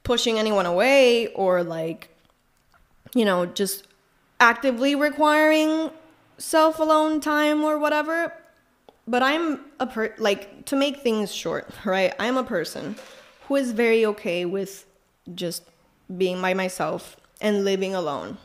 pushing 0.03 0.39
anyone 0.39 0.65
away 0.65 1.27
or 1.33 1.63
like, 1.63 2.09
you 3.13 3.25
know, 3.25 3.45
just 3.45 3.87
actively 4.39 4.95
requiring 4.95 5.91
self 6.37 6.79
alone 6.79 7.19
time 7.19 7.63
or 7.63 7.77
whatever. 7.77 8.33
But 9.09 9.23
I'm 9.23 9.61
a 9.79 9.87
per 9.87 10.13
like 10.19 10.65
to 10.65 10.75
make 10.75 10.97
things 11.01 11.33
short, 11.33 11.67
right? 11.83 12.13
I'm 12.19 12.37
a 12.37 12.43
person 12.43 12.95
who 13.47 13.55
is 13.55 13.71
very 13.71 14.05
okay 14.05 14.45
with 14.45 14.85
just 15.33 15.63
being 16.15 16.39
by 16.39 16.53
myself 16.53 17.17
and 17.41 17.65
living 17.65 17.95
alone. 17.95 18.37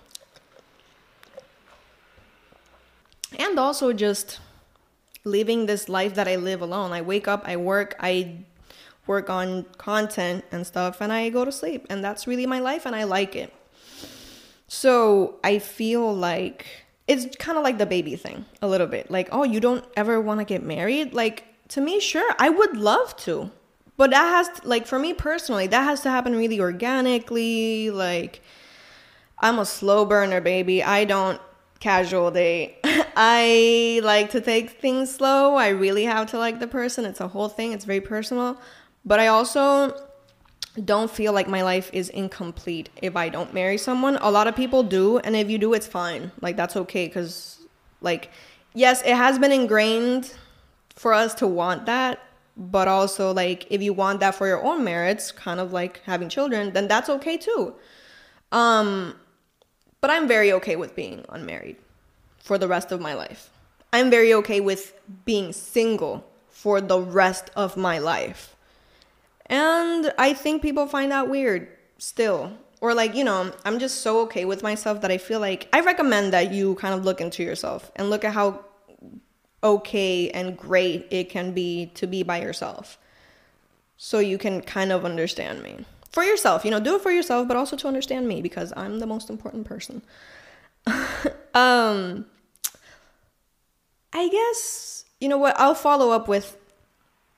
And 3.38 3.58
also 3.58 3.92
just 3.92 4.40
living 5.24 5.66
this 5.66 5.90
life 5.90 6.14
that 6.14 6.26
I 6.26 6.36
live 6.36 6.62
alone. 6.62 6.92
I 6.92 7.02
wake 7.02 7.28
up, 7.28 7.42
I 7.46 7.56
work, 7.56 7.94
I 8.00 8.38
work 9.06 9.28
on 9.28 9.64
content 9.76 10.46
and 10.50 10.66
stuff, 10.66 11.02
and 11.02 11.12
I 11.12 11.28
go 11.28 11.44
to 11.44 11.52
sleep. 11.52 11.86
And 11.90 12.02
that's 12.02 12.26
really 12.26 12.46
my 12.46 12.60
life, 12.60 12.86
and 12.86 12.96
I 12.96 13.04
like 13.04 13.36
it. 13.36 13.52
So 14.66 15.36
I 15.44 15.58
feel 15.58 16.10
like 16.14 16.83
it's 17.06 17.36
kind 17.36 17.58
of 17.58 17.64
like 17.64 17.78
the 17.78 17.86
baby 17.86 18.16
thing 18.16 18.44
a 18.62 18.68
little 18.68 18.86
bit. 18.86 19.10
Like, 19.10 19.28
oh, 19.32 19.44
you 19.44 19.60
don't 19.60 19.84
ever 19.96 20.20
want 20.20 20.40
to 20.40 20.44
get 20.44 20.62
married? 20.62 21.12
Like, 21.12 21.44
to 21.68 21.80
me, 21.80 22.00
sure, 22.00 22.34
I 22.38 22.48
would 22.48 22.76
love 22.76 23.16
to. 23.18 23.50
But 23.96 24.10
that 24.10 24.24
has, 24.24 24.60
to, 24.60 24.68
like, 24.68 24.86
for 24.86 24.98
me 24.98 25.14
personally, 25.14 25.66
that 25.68 25.84
has 25.84 26.00
to 26.00 26.10
happen 26.10 26.34
really 26.34 26.60
organically. 26.60 27.90
Like, 27.90 28.42
I'm 29.38 29.58
a 29.58 29.66
slow 29.66 30.04
burner, 30.04 30.40
baby. 30.40 30.82
I 30.82 31.04
don't 31.04 31.40
casual 31.84 32.30
date. 32.30 32.78
I 33.16 34.00
like 34.02 34.30
to 34.30 34.40
take 34.40 34.70
things 34.70 35.14
slow. 35.14 35.56
I 35.56 35.68
really 35.68 36.04
have 36.04 36.30
to 36.30 36.38
like 36.38 36.58
the 36.58 36.66
person. 36.66 37.04
It's 37.04 37.20
a 37.20 37.28
whole 37.28 37.50
thing, 37.50 37.72
it's 37.72 37.84
very 37.84 38.00
personal. 38.00 38.58
But 39.04 39.20
I 39.20 39.26
also 39.26 39.94
don't 40.82 41.10
feel 41.10 41.32
like 41.32 41.48
my 41.48 41.62
life 41.62 41.90
is 41.92 42.08
incomplete 42.08 42.90
if 43.00 43.16
I 43.16 43.28
don't 43.28 43.54
marry 43.54 43.78
someone. 43.78 44.16
A 44.20 44.30
lot 44.30 44.48
of 44.48 44.56
people 44.56 44.82
do, 44.82 45.18
and 45.18 45.36
if 45.36 45.48
you 45.48 45.58
do, 45.58 45.72
it's 45.74 45.86
fine. 45.86 46.32
Like, 46.40 46.56
that's 46.56 46.76
okay 46.76 47.06
because, 47.06 47.60
like, 48.00 48.30
yes, 48.74 49.02
it 49.02 49.14
has 49.14 49.38
been 49.38 49.52
ingrained 49.52 50.34
for 50.94 51.12
us 51.12 51.34
to 51.34 51.46
want 51.46 51.86
that, 51.86 52.20
but 52.56 52.88
also, 52.88 53.32
like, 53.32 53.66
if 53.70 53.82
you 53.82 53.92
want 53.92 54.20
that 54.20 54.34
for 54.34 54.46
your 54.46 54.62
own 54.64 54.84
merits, 54.84 55.30
kind 55.32 55.60
of 55.60 55.72
like 55.72 56.00
having 56.04 56.28
children, 56.28 56.72
then 56.72 56.88
that's 56.88 57.08
okay 57.08 57.36
too. 57.36 57.74
Um, 58.50 59.14
but 60.00 60.10
I'm 60.10 60.28
very 60.28 60.52
okay 60.52 60.76
with 60.76 60.94
being 60.94 61.24
unmarried 61.28 61.76
for 62.38 62.58
the 62.58 62.68
rest 62.68 62.92
of 62.92 63.00
my 63.00 63.14
life. 63.14 63.50
I'm 63.92 64.10
very 64.10 64.34
okay 64.34 64.60
with 64.60 64.92
being 65.24 65.52
single 65.52 66.26
for 66.48 66.80
the 66.80 67.00
rest 67.00 67.50
of 67.56 67.76
my 67.76 67.98
life. 67.98 68.53
And 69.46 70.12
I 70.18 70.32
think 70.32 70.62
people 70.62 70.86
find 70.86 71.12
that 71.12 71.28
weird 71.28 71.68
still. 71.98 72.52
Or 72.80 72.94
like, 72.94 73.14
you 73.14 73.24
know, 73.24 73.52
I'm 73.64 73.78
just 73.78 74.02
so 74.02 74.20
okay 74.22 74.44
with 74.44 74.62
myself 74.62 75.00
that 75.00 75.10
I 75.10 75.18
feel 75.18 75.40
like 75.40 75.68
I 75.72 75.80
recommend 75.80 76.32
that 76.32 76.52
you 76.52 76.74
kind 76.76 76.94
of 76.94 77.04
look 77.04 77.20
into 77.20 77.42
yourself 77.42 77.90
and 77.96 78.10
look 78.10 78.24
at 78.24 78.34
how 78.34 78.64
okay 79.62 80.28
and 80.30 80.56
great 80.56 81.06
it 81.10 81.30
can 81.30 81.52
be 81.52 81.86
to 81.94 82.06
be 82.06 82.22
by 82.22 82.40
yourself. 82.40 82.98
So 83.96 84.18
you 84.18 84.36
can 84.36 84.60
kind 84.60 84.92
of 84.92 85.04
understand 85.04 85.62
me. 85.62 85.86
For 86.12 86.22
yourself, 86.22 86.64
you 86.64 86.70
know, 86.70 86.78
do 86.78 86.96
it 86.96 87.02
for 87.02 87.10
yourself, 87.10 87.48
but 87.48 87.56
also 87.56 87.76
to 87.76 87.88
understand 87.88 88.28
me 88.28 88.42
because 88.42 88.72
I'm 88.76 88.98
the 88.98 89.06
most 89.06 89.30
important 89.30 89.66
person. 89.66 90.02
um 91.54 92.26
I 94.12 94.28
guess 94.28 95.06
you 95.20 95.28
know 95.28 95.38
what? 95.38 95.58
I'll 95.58 95.74
follow 95.74 96.10
up 96.10 96.28
with 96.28 96.56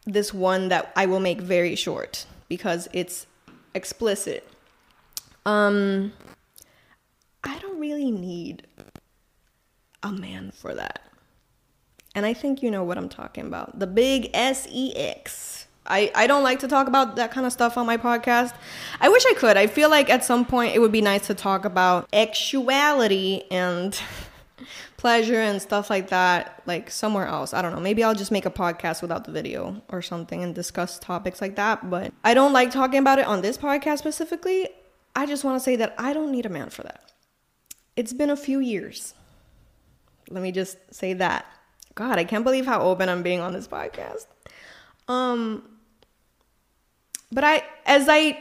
this 0.06 0.32
one 0.32 0.68
that 0.68 0.92
I 0.96 1.06
will 1.06 1.20
make 1.20 1.40
very 1.40 1.74
short 1.74 2.26
because 2.48 2.88
it's 2.92 3.26
explicit. 3.74 4.48
Um, 5.44 6.12
I 7.44 7.58
don't 7.58 7.78
really 7.78 8.10
need 8.10 8.66
a 10.02 10.12
man 10.12 10.52
for 10.52 10.74
that. 10.74 11.02
And 12.14 12.24
I 12.24 12.32
think 12.32 12.62
you 12.62 12.70
know 12.70 12.82
what 12.82 12.96
I'm 12.96 13.08
talking 13.08 13.46
about. 13.46 13.78
The 13.78 13.86
big 13.86 14.34
SEX. 14.34 15.66
I, 15.88 16.10
I 16.14 16.26
don't 16.26 16.42
like 16.42 16.60
to 16.60 16.68
talk 16.68 16.88
about 16.88 17.16
that 17.16 17.30
kind 17.30 17.46
of 17.46 17.52
stuff 17.52 17.76
on 17.76 17.86
my 17.86 17.96
podcast. 17.96 18.54
I 19.00 19.08
wish 19.08 19.24
I 19.26 19.34
could. 19.34 19.56
I 19.56 19.66
feel 19.66 19.90
like 19.90 20.10
at 20.10 20.24
some 20.24 20.44
point 20.44 20.74
it 20.74 20.80
would 20.80 20.90
be 20.92 21.00
nice 21.00 21.26
to 21.26 21.34
talk 21.34 21.64
about 21.64 22.08
actuality 22.12 23.42
and 23.50 24.00
pleasure 24.96 25.40
and 25.40 25.60
stuff 25.60 25.90
like 25.90 26.08
that 26.08 26.62
like 26.66 26.90
somewhere 26.90 27.26
else. 27.26 27.52
I 27.52 27.62
don't 27.62 27.74
know. 27.74 27.80
Maybe 27.80 28.02
I'll 28.02 28.14
just 28.14 28.30
make 28.30 28.46
a 28.46 28.50
podcast 28.50 29.02
without 29.02 29.24
the 29.24 29.32
video 29.32 29.82
or 29.88 30.02
something 30.02 30.42
and 30.42 30.54
discuss 30.54 30.98
topics 30.98 31.40
like 31.40 31.56
that, 31.56 31.90
but 31.90 32.12
I 32.24 32.34
don't 32.34 32.52
like 32.52 32.70
talking 32.70 32.98
about 32.98 33.18
it 33.18 33.26
on 33.26 33.42
this 33.42 33.58
podcast 33.58 33.98
specifically. 33.98 34.68
I 35.14 35.26
just 35.26 35.44
want 35.44 35.56
to 35.56 35.64
say 35.64 35.76
that 35.76 35.94
I 35.98 36.12
don't 36.12 36.32
need 36.32 36.46
a 36.46 36.50
man 36.50 36.70
for 36.70 36.82
that. 36.82 37.12
It's 37.96 38.12
been 38.12 38.30
a 38.30 38.36
few 38.36 38.58
years. 38.60 39.14
Let 40.30 40.42
me 40.42 40.52
just 40.52 40.76
say 40.92 41.12
that. 41.14 41.46
God, 41.94 42.18
I 42.18 42.24
can't 42.24 42.44
believe 42.44 42.66
how 42.66 42.80
open 42.80 43.08
I'm 43.08 43.22
being 43.22 43.40
on 43.40 43.52
this 43.52 43.68
podcast. 43.68 44.26
Um 45.08 45.62
but 47.32 47.44
I 47.44 47.64
as 47.84 48.06
I 48.08 48.38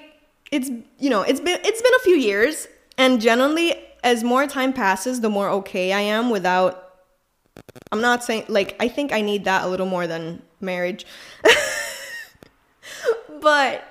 it's 0.51 0.69
you 1.00 1.09
know, 1.09 1.21
it's 1.21 1.39
been 1.39 1.59
it's 1.63 1.81
been 1.81 1.93
a 1.95 2.03
few 2.03 2.15
years 2.15 2.67
and 2.97 3.21
generally 3.21 3.85
as 4.05 4.24
more 4.24 4.45
time 4.45 4.71
passes, 4.71 5.19
the 5.19 5.29
more 5.29 5.50
okay 5.50 5.91
I 5.91 6.00
am 6.00 6.29
without. 6.29 6.83
I'm 7.91 8.01
not 8.01 8.24
saying, 8.24 8.45
like, 8.47 8.75
I 8.79 8.88
think 8.88 9.12
I 9.12 9.21
need 9.21 9.45
that 9.45 9.63
a 9.63 9.67
little 9.67 9.88
more 9.88 10.07
than 10.07 10.41
marriage. 10.62 11.05
but 13.41 13.83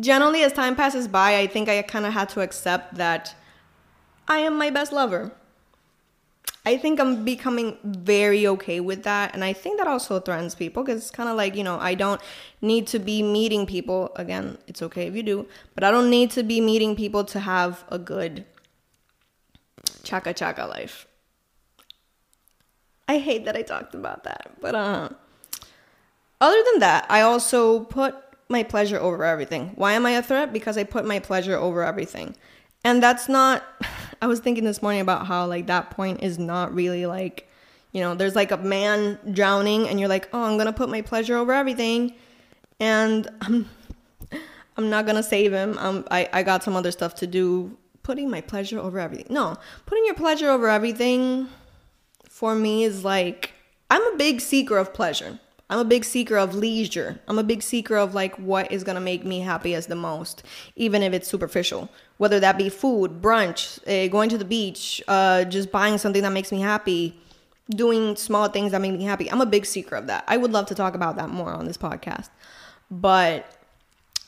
generally, 0.00 0.42
as 0.42 0.52
time 0.52 0.74
passes 0.74 1.06
by, 1.06 1.38
I 1.38 1.46
think 1.46 1.68
I 1.68 1.82
kind 1.82 2.06
of 2.06 2.14
had 2.14 2.30
to 2.30 2.40
accept 2.40 2.94
that 2.94 3.34
I 4.26 4.38
am 4.38 4.56
my 4.56 4.70
best 4.70 4.92
lover. 4.92 5.32
I 6.64 6.78
think 6.78 7.00
I'm 7.00 7.24
becoming 7.24 7.76
very 7.82 8.46
okay 8.46 8.78
with 8.78 9.02
that. 9.02 9.34
And 9.34 9.42
I 9.44 9.52
think 9.52 9.78
that 9.78 9.88
also 9.88 10.20
threatens 10.20 10.54
people 10.54 10.84
because 10.84 11.02
it's 11.02 11.10
kind 11.10 11.28
of 11.28 11.36
like, 11.36 11.56
you 11.56 11.64
know, 11.64 11.76
I 11.80 11.94
don't 11.94 12.20
need 12.62 12.86
to 12.88 13.00
be 13.00 13.20
meeting 13.22 13.66
people. 13.66 14.12
Again, 14.14 14.58
it's 14.68 14.80
okay 14.80 15.08
if 15.08 15.16
you 15.16 15.24
do, 15.24 15.46
but 15.74 15.82
I 15.82 15.90
don't 15.90 16.08
need 16.08 16.30
to 16.30 16.44
be 16.44 16.60
meeting 16.60 16.94
people 16.94 17.24
to 17.24 17.40
have 17.40 17.84
a 17.88 17.98
good 17.98 18.44
chaka 20.02 20.32
chaka 20.34 20.66
life. 20.66 21.06
I 23.08 23.18
hate 23.18 23.44
that 23.44 23.56
I 23.56 23.62
talked 23.62 23.94
about 23.94 24.24
that, 24.24 24.52
but 24.60 24.74
uh 24.74 25.08
other 26.40 26.62
than 26.72 26.80
that, 26.80 27.06
I 27.08 27.20
also 27.20 27.80
put 27.84 28.16
my 28.48 28.64
pleasure 28.64 28.98
over 28.98 29.24
everything. 29.24 29.72
Why 29.76 29.92
am 29.92 30.04
I 30.04 30.12
a 30.12 30.22
threat? 30.22 30.52
Because 30.52 30.76
I 30.76 30.82
put 30.82 31.04
my 31.06 31.20
pleasure 31.20 31.56
over 31.56 31.84
everything. 31.84 32.36
And 32.84 33.02
that's 33.02 33.28
not 33.28 33.62
I 34.22 34.26
was 34.26 34.40
thinking 34.40 34.64
this 34.64 34.82
morning 34.82 35.00
about 35.00 35.26
how 35.26 35.46
like 35.46 35.66
that 35.66 35.90
point 35.90 36.22
is 36.22 36.38
not 36.38 36.74
really 36.74 37.06
like 37.06 37.48
you 37.92 38.00
know, 38.00 38.14
there's 38.14 38.34
like 38.34 38.50
a 38.50 38.56
man 38.56 39.18
drowning 39.32 39.86
and 39.86 40.00
you're 40.00 40.08
like, 40.08 40.26
"Oh, 40.32 40.44
I'm 40.44 40.56
going 40.56 40.66
to 40.66 40.72
put 40.72 40.88
my 40.88 41.02
pleasure 41.02 41.36
over 41.36 41.52
everything." 41.52 42.14
And 42.80 43.28
I'm 43.42 43.68
I'm 44.76 44.88
not 44.88 45.04
going 45.04 45.16
to 45.16 45.22
save 45.22 45.52
him. 45.52 45.76
Um 45.78 46.06
I 46.10 46.28
I 46.32 46.42
got 46.42 46.62
some 46.62 46.76
other 46.76 46.90
stuff 46.90 47.14
to 47.16 47.26
do 47.26 47.76
putting 48.02 48.30
my 48.30 48.40
pleasure 48.40 48.78
over 48.78 48.98
everything. 48.98 49.26
No, 49.30 49.56
putting 49.86 50.04
your 50.04 50.14
pleasure 50.14 50.50
over 50.50 50.68
everything 50.68 51.48
for 52.28 52.54
me 52.54 52.84
is 52.84 53.04
like 53.04 53.52
I'm 53.90 54.14
a 54.14 54.16
big 54.16 54.40
seeker 54.40 54.78
of 54.78 54.94
pleasure. 54.94 55.38
I'm 55.70 55.78
a 55.78 55.84
big 55.84 56.04
seeker 56.04 56.36
of 56.36 56.54
leisure. 56.54 57.20
I'm 57.28 57.38
a 57.38 57.42
big 57.42 57.62
seeker 57.62 57.96
of 57.96 58.14
like 58.14 58.36
what 58.36 58.70
is 58.70 58.84
gonna 58.84 59.00
make 59.00 59.24
me 59.24 59.40
happiest 59.40 59.88
the 59.88 59.96
most, 59.96 60.42
even 60.76 61.02
if 61.02 61.12
it's 61.12 61.28
superficial. 61.28 61.88
Whether 62.18 62.40
that 62.40 62.58
be 62.58 62.68
food, 62.68 63.22
brunch, 63.22 63.78
uh, 63.86 64.08
going 64.10 64.28
to 64.28 64.38
the 64.38 64.44
beach, 64.44 65.02
uh, 65.08 65.44
just 65.44 65.72
buying 65.72 65.98
something 65.98 66.22
that 66.22 66.32
makes 66.32 66.52
me 66.52 66.60
happy, 66.60 67.18
doing 67.70 68.16
small 68.16 68.48
things 68.48 68.72
that 68.72 68.80
make 68.80 68.92
me 68.92 69.04
happy. 69.04 69.30
I'm 69.30 69.40
a 69.40 69.46
big 69.46 69.64
seeker 69.64 69.96
of 69.96 70.08
that. 70.08 70.24
I 70.28 70.36
would 70.36 70.52
love 70.52 70.66
to 70.66 70.74
talk 70.74 70.94
about 70.94 71.16
that 71.16 71.30
more 71.30 71.52
on 71.52 71.66
this 71.66 71.78
podcast. 71.78 72.28
But 72.90 73.46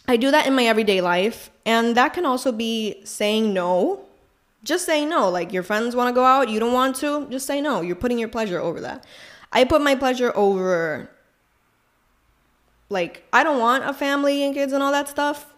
I 0.07 0.17
do 0.17 0.31
that 0.31 0.47
in 0.47 0.55
my 0.55 0.65
everyday 0.65 1.01
life. 1.01 1.51
And 1.65 1.97
that 1.97 2.13
can 2.13 2.27
also 2.27 2.53
be 2.53 3.01
saying 3.05 3.53
no. 3.53 4.05
Just 4.63 4.87
say 4.87 5.05
no. 5.05 5.29
Like 5.29 5.53
your 5.53 5.63
friends 5.63 5.97
want 5.97 6.09
to 6.09 6.15
go 6.15 6.25
out, 6.25 6.49
you 6.49 6.61
don't 6.61 6.73
want 6.73 6.97
to, 6.97 7.27
just 7.31 7.47
say 7.47 7.61
no. 7.61 7.81
You're 7.81 7.97
putting 7.97 8.19
your 8.19 8.29
pleasure 8.29 8.61
over 8.61 8.81
that. 8.81 9.05
I 9.53 9.65
put 9.65 9.81
my 9.81 9.95
pleasure 9.95 10.33
over, 10.35 11.09
like, 12.89 13.25
I 13.33 13.45
don't 13.45 13.61
want 13.61 13.85
a 13.85 13.93
family 13.93 14.43
and 14.43 14.53
kids 14.55 14.73
and 14.73 14.83
all 14.83 14.93
that 14.93 15.09
stuff. 15.09 15.53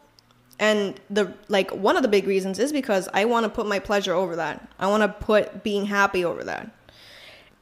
And 0.58 1.00
the 1.10 1.34
like 1.48 1.70
one 1.70 1.96
of 1.96 2.02
the 2.02 2.08
big 2.08 2.26
reasons 2.26 2.58
is 2.58 2.72
because 2.72 3.08
I 3.12 3.26
want 3.26 3.44
to 3.44 3.50
put 3.50 3.66
my 3.66 3.78
pleasure 3.78 4.14
over 4.14 4.36
that. 4.36 4.66
I 4.78 4.86
want 4.86 5.02
to 5.02 5.08
put 5.08 5.62
being 5.62 5.84
happy 5.84 6.24
over 6.24 6.44
that. 6.44 6.70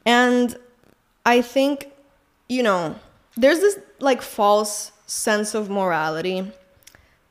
And 0.05 0.55
I 1.25 1.41
think, 1.41 1.91
you 2.47 2.63
know, 2.63 2.95
there's 3.35 3.59
this 3.59 3.79
like 3.99 4.21
false 4.21 4.91
sense 5.07 5.53
of 5.55 5.69
morality 5.69 6.51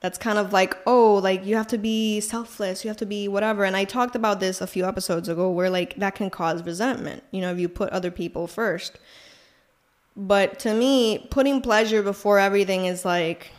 that's 0.04 0.18
kind 0.18 0.38
of 0.38 0.52
like, 0.52 0.76
oh, 0.86 1.14
like 1.14 1.46
you 1.46 1.56
have 1.56 1.66
to 1.68 1.78
be 1.78 2.20
selfless, 2.20 2.84
you 2.84 2.88
have 2.88 2.96
to 2.98 3.06
be 3.06 3.26
whatever. 3.26 3.64
And 3.64 3.74
I 3.74 3.84
talked 3.84 4.14
about 4.14 4.38
this 4.38 4.60
a 4.60 4.66
few 4.66 4.84
episodes 4.84 5.30
ago 5.30 5.50
where 5.50 5.70
like 5.70 5.96
that 5.96 6.14
can 6.14 6.28
cause 6.28 6.62
resentment, 6.62 7.22
you 7.30 7.40
know, 7.40 7.50
if 7.50 7.58
you 7.58 7.70
put 7.70 7.88
other 7.88 8.10
people 8.10 8.46
first. 8.46 8.98
But 10.14 10.58
to 10.58 10.74
me, 10.74 11.26
putting 11.30 11.62
pleasure 11.62 12.02
before 12.02 12.38
everything 12.38 12.84
is 12.84 13.06
like, 13.06 13.52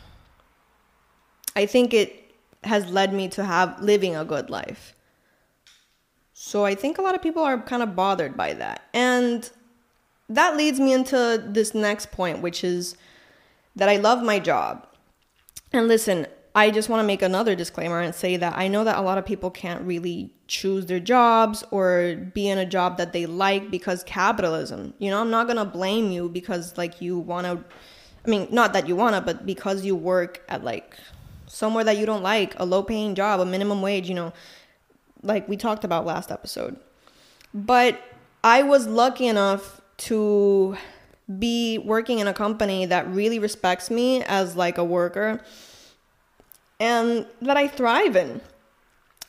I 1.56 1.66
think 1.66 1.92
it 1.92 2.30
has 2.62 2.88
led 2.90 3.12
me 3.12 3.26
to 3.30 3.42
have 3.42 3.82
living 3.82 4.14
a 4.14 4.24
good 4.24 4.48
life. 4.48 4.94
So 6.32 6.64
I 6.64 6.76
think 6.76 6.98
a 6.98 7.02
lot 7.02 7.16
of 7.16 7.22
people 7.22 7.42
are 7.42 7.60
kind 7.60 7.82
of 7.82 7.96
bothered 7.96 8.36
by 8.36 8.52
that. 8.52 8.82
And 8.94 9.50
that 10.28 10.56
leads 10.56 10.78
me 10.78 10.92
into 10.92 11.44
this 11.44 11.74
next 11.74 12.12
point, 12.12 12.40
which 12.40 12.62
is 12.62 12.96
that 13.74 13.88
I 13.88 13.96
love 13.96 14.22
my 14.22 14.38
job. 14.38 14.86
And 15.72 15.88
listen, 15.88 16.28
I 16.56 16.70
just 16.70 16.88
want 16.88 17.00
to 17.00 17.06
make 17.06 17.20
another 17.20 17.54
disclaimer 17.54 18.00
and 18.00 18.14
say 18.14 18.38
that 18.38 18.56
I 18.56 18.66
know 18.66 18.82
that 18.82 18.96
a 18.96 19.02
lot 19.02 19.18
of 19.18 19.26
people 19.26 19.50
can't 19.50 19.82
really 19.82 20.32
choose 20.48 20.86
their 20.86 20.98
jobs 20.98 21.62
or 21.70 22.16
be 22.32 22.48
in 22.48 22.56
a 22.56 22.64
job 22.64 22.96
that 22.96 23.12
they 23.12 23.26
like 23.26 23.70
because 23.70 24.02
capitalism. 24.04 24.94
You 24.98 25.10
know, 25.10 25.20
I'm 25.20 25.30
not 25.30 25.46
going 25.46 25.58
to 25.58 25.66
blame 25.66 26.10
you 26.10 26.30
because 26.30 26.78
like 26.78 27.02
you 27.02 27.18
want 27.18 27.46
to 27.46 27.62
I 28.26 28.28
mean, 28.28 28.48
not 28.50 28.72
that 28.72 28.88
you 28.88 28.96
want 28.96 29.14
to, 29.14 29.20
but 29.20 29.46
because 29.46 29.84
you 29.84 29.94
work 29.94 30.42
at 30.48 30.64
like 30.64 30.96
somewhere 31.46 31.84
that 31.84 31.96
you 31.96 32.06
don't 32.06 32.22
like, 32.22 32.58
a 32.58 32.64
low 32.64 32.82
paying 32.82 33.14
job, 33.14 33.38
a 33.38 33.44
minimum 33.44 33.82
wage, 33.82 34.08
you 34.08 34.14
know, 34.14 34.32
like 35.22 35.48
we 35.48 35.56
talked 35.56 35.84
about 35.84 36.04
last 36.04 36.32
episode. 36.32 36.76
But 37.54 38.00
I 38.42 38.62
was 38.62 38.86
lucky 38.86 39.26
enough 39.28 39.80
to 39.98 40.76
be 41.38 41.78
working 41.78 42.18
in 42.18 42.26
a 42.26 42.34
company 42.34 42.86
that 42.86 43.06
really 43.08 43.38
respects 43.38 43.90
me 43.90 44.22
as 44.24 44.56
like 44.56 44.78
a 44.78 44.84
worker 44.84 45.40
and 46.78 47.26
that 47.40 47.56
I 47.56 47.68
thrive 47.68 48.16
in 48.16 48.40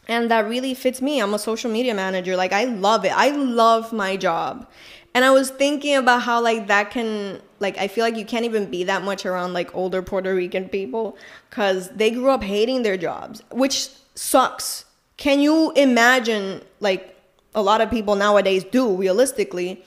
and 0.07 0.31
that 0.31 0.47
really 0.47 0.73
fits 0.73 1.01
me. 1.01 1.19
I'm 1.19 1.33
a 1.33 1.39
social 1.39 1.69
media 1.69 1.93
manager. 1.93 2.35
Like 2.35 2.53
I 2.53 2.63
love 2.63 3.05
it. 3.05 3.11
I 3.15 3.31
love 3.31 3.91
my 3.91 4.15
job. 4.15 4.67
And 5.13 5.25
I 5.25 5.31
was 5.31 5.49
thinking 5.49 5.95
about 5.95 6.21
how 6.21 6.41
like 6.41 6.67
that 6.67 6.91
can 6.91 7.41
like 7.59 7.77
I 7.77 7.87
feel 7.87 8.03
like 8.03 8.15
you 8.15 8.25
can't 8.25 8.45
even 8.45 8.69
be 8.69 8.83
that 8.85 9.03
much 9.03 9.25
around 9.25 9.53
like 9.53 9.75
older 9.75 10.01
Puerto 10.01 10.33
Rican 10.33 10.69
people 10.69 11.17
cuz 11.49 11.89
they 11.89 12.11
grew 12.11 12.29
up 12.29 12.43
hating 12.43 12.83
their 12.83 12.97
jobs, 12.97 13.41
which 13.51 13.89
sucks. 14.15 14.85
Can 15.17 15.39
you 15.39 15.71
imagine 15.71 16.61
like 16.79 17.15
a 17.55 17.61
lot 17.61 17.81
of 17.81 17.89
people 17.89 18.15
nowadays 18.15 18.63
do 18.63 18.95
realistically? 18.95 19.83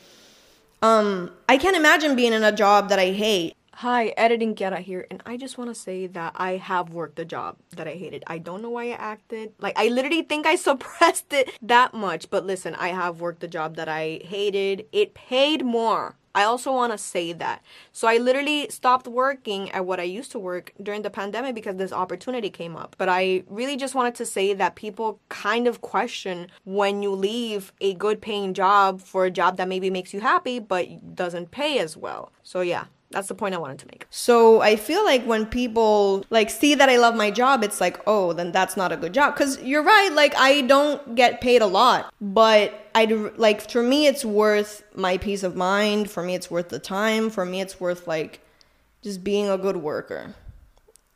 Um, 0.83 1.31
I 1.49 1.57
can't 1.59 1.77
imagine 1.77 2.17
being 2.17 2.33
in 2.33 2.43
a 2.43 2.53
job 2.53 2.89
that 2.89 2.99
I 2.99 3.11
hate. 3.11 3.55
Hi, 3.81 4.09
editing 4.19 4.55
Kiara 4.55 4.79
here, 4.79 5.07
and 5.11 5.23
I 5.25 5.39
just 5.39 5.57
want 5.57 5.71
to 5.71 5.75
say 5.75 6.07
that 6.09 6.35
I 6.37 6.59
have 6.59 6.93
worked 6.93 7.19
a 7.19 7.25
job 7.25 7.57
that 7.77 7.89
I 7.89 7.93
hated. 7.93 8.23
I 8.27 8.37
don't 8.37 8.61
know 8.61 8.69
why 8.69 8.91
I 8.91 8.97
acted 9.13 9.55
like 9.59 9.73
I 9.79 9.89
literally 9.89 10.21
think 10.21 10.45
I 10.45 10.57
suppressed 10.69 11.33
it 11.33 11.51
that 11.63 11.95
much, 11.95 12.29
but 12.29 12.45
listen, 12.45 12.75
I 12.75 12.89
have 12.89 13.23
worked 13.23 13.43
a 13.43 13.49
job 13.49 13.77
that 13.77 13.89
I 13.89 14.21
hated. 14.23 14.85
It 14.93 15.15
paid 15.15 15.65
more 15.65 16.17
I 16.35 16.45
also 16.45 16.73
want 16.73 16.93
to 16.93 16.99
say 16.99 17.33
that. 17.33 17.63
So 17.93 18.07
I 18.07 18.19
literally 18.19 18.69
stopped 18.71 19.09
working 19.09 19.71
at 19.73 19.85
what 19.85 19.99
I 19.99 20.05
used 20.05 20.31
to 20.33 20.39
work 20.39 20.73
during 20.81 21.03
the 21.03 21.11
pandemic 21.11 21.57
because 21.57 21.77
this 21.77 21.93
opportunity 21.93 22.51
came 22.51 22.77
up. 22.77 22.95
But 22.99 23.09
I 23.09 23.43
really 23.49 23.77
just 23.77 23.97
wanted 23.97 24.15
to 24.17 24.27
say 24.27 24.55
that 24.55 24.77
people 24.77 25.19
kind 25.29 25.67
of 25.67 25.81
question 25.81 26.49
when 26.65 27.03
you 27.03 27.13
leave 27.13 27.73
a 27.81 27.95
good 27.95 28.21
paying 28.23 28.55
job 28.55 29.01
for 29.01 29.25
a 29.25 29.31
job 29.31 29.57
that 29.57 29.67
maybe 29.67 29.91
makes 29.91 30.15
you 30.15 30.21
happy 30.21 30.61
but 30.61 31.17
doesn't 31.17 31.51
pay 31.51 31.81
as 31.81 31.97
well. 31.97 32.31
So 32.45 32.61
yeah, 32.61 32.85
that's 33.11 33.27
the 33.27 33.35
point 33.35 33.55
I 33.55 33.59
wanted 33.59 33.81
to 33.81 33.87
make. 33.87 34.07
So 34.11 34.61
I 34.61 34.77
feel 34.77 35.05
like 35.05 35.25
when 35.25 35.45
people 35.45 36.25
like 36.31 36.49
see 36.49 36.77
that 36.77 36.89
I 36.89 36.97
love 36.97 37.17
my 37.17 37.31
job, 37.31 37.65
it's 37.65 37.81
like, 37.81 38.01
oh, 38.07 38.33
then 38.33 38.53
that's 38.53 38.77
not 38.77 38.93
a 38.93 38.97
good 38.97 39.13
job. 39.13 39.37
Cause 39.37 39.61
you're 39.63 39.83
right, 39.83 40.13
like 40.13 40.35
I 40.37 40.61
don't 40.63 41.17
get 41.17 41.41
paid 41.41 41.61
a 41.61 41.67
lot, 41.67 42.15
but 42.21 42.89
I 42.95 43.07
like 43.37 43.69
for 43.69 43.83
me, 43.83 44.07
it's 44.07 44.25
worth 44.25 44.85
my 44.95 45.19
peace 45.19 45.43
of 45.43 45.57
mind. 45.57 46.11
For 46.11 46.23
me, 46.23 46.35
it's 46.35 46.51
worth 46.51 46.69
the 46.69 46.79
time. 46.79 47.31
For 47.31 47.45
me, 47.45 47.61
it's 47.61 47.81
worth 47.81 48.07
like 48.07 48.41
just 49.03 49.25
being 49.25 49.49
a 49.49 49.59
good 49.59 49.79
worker, 49.79 50.35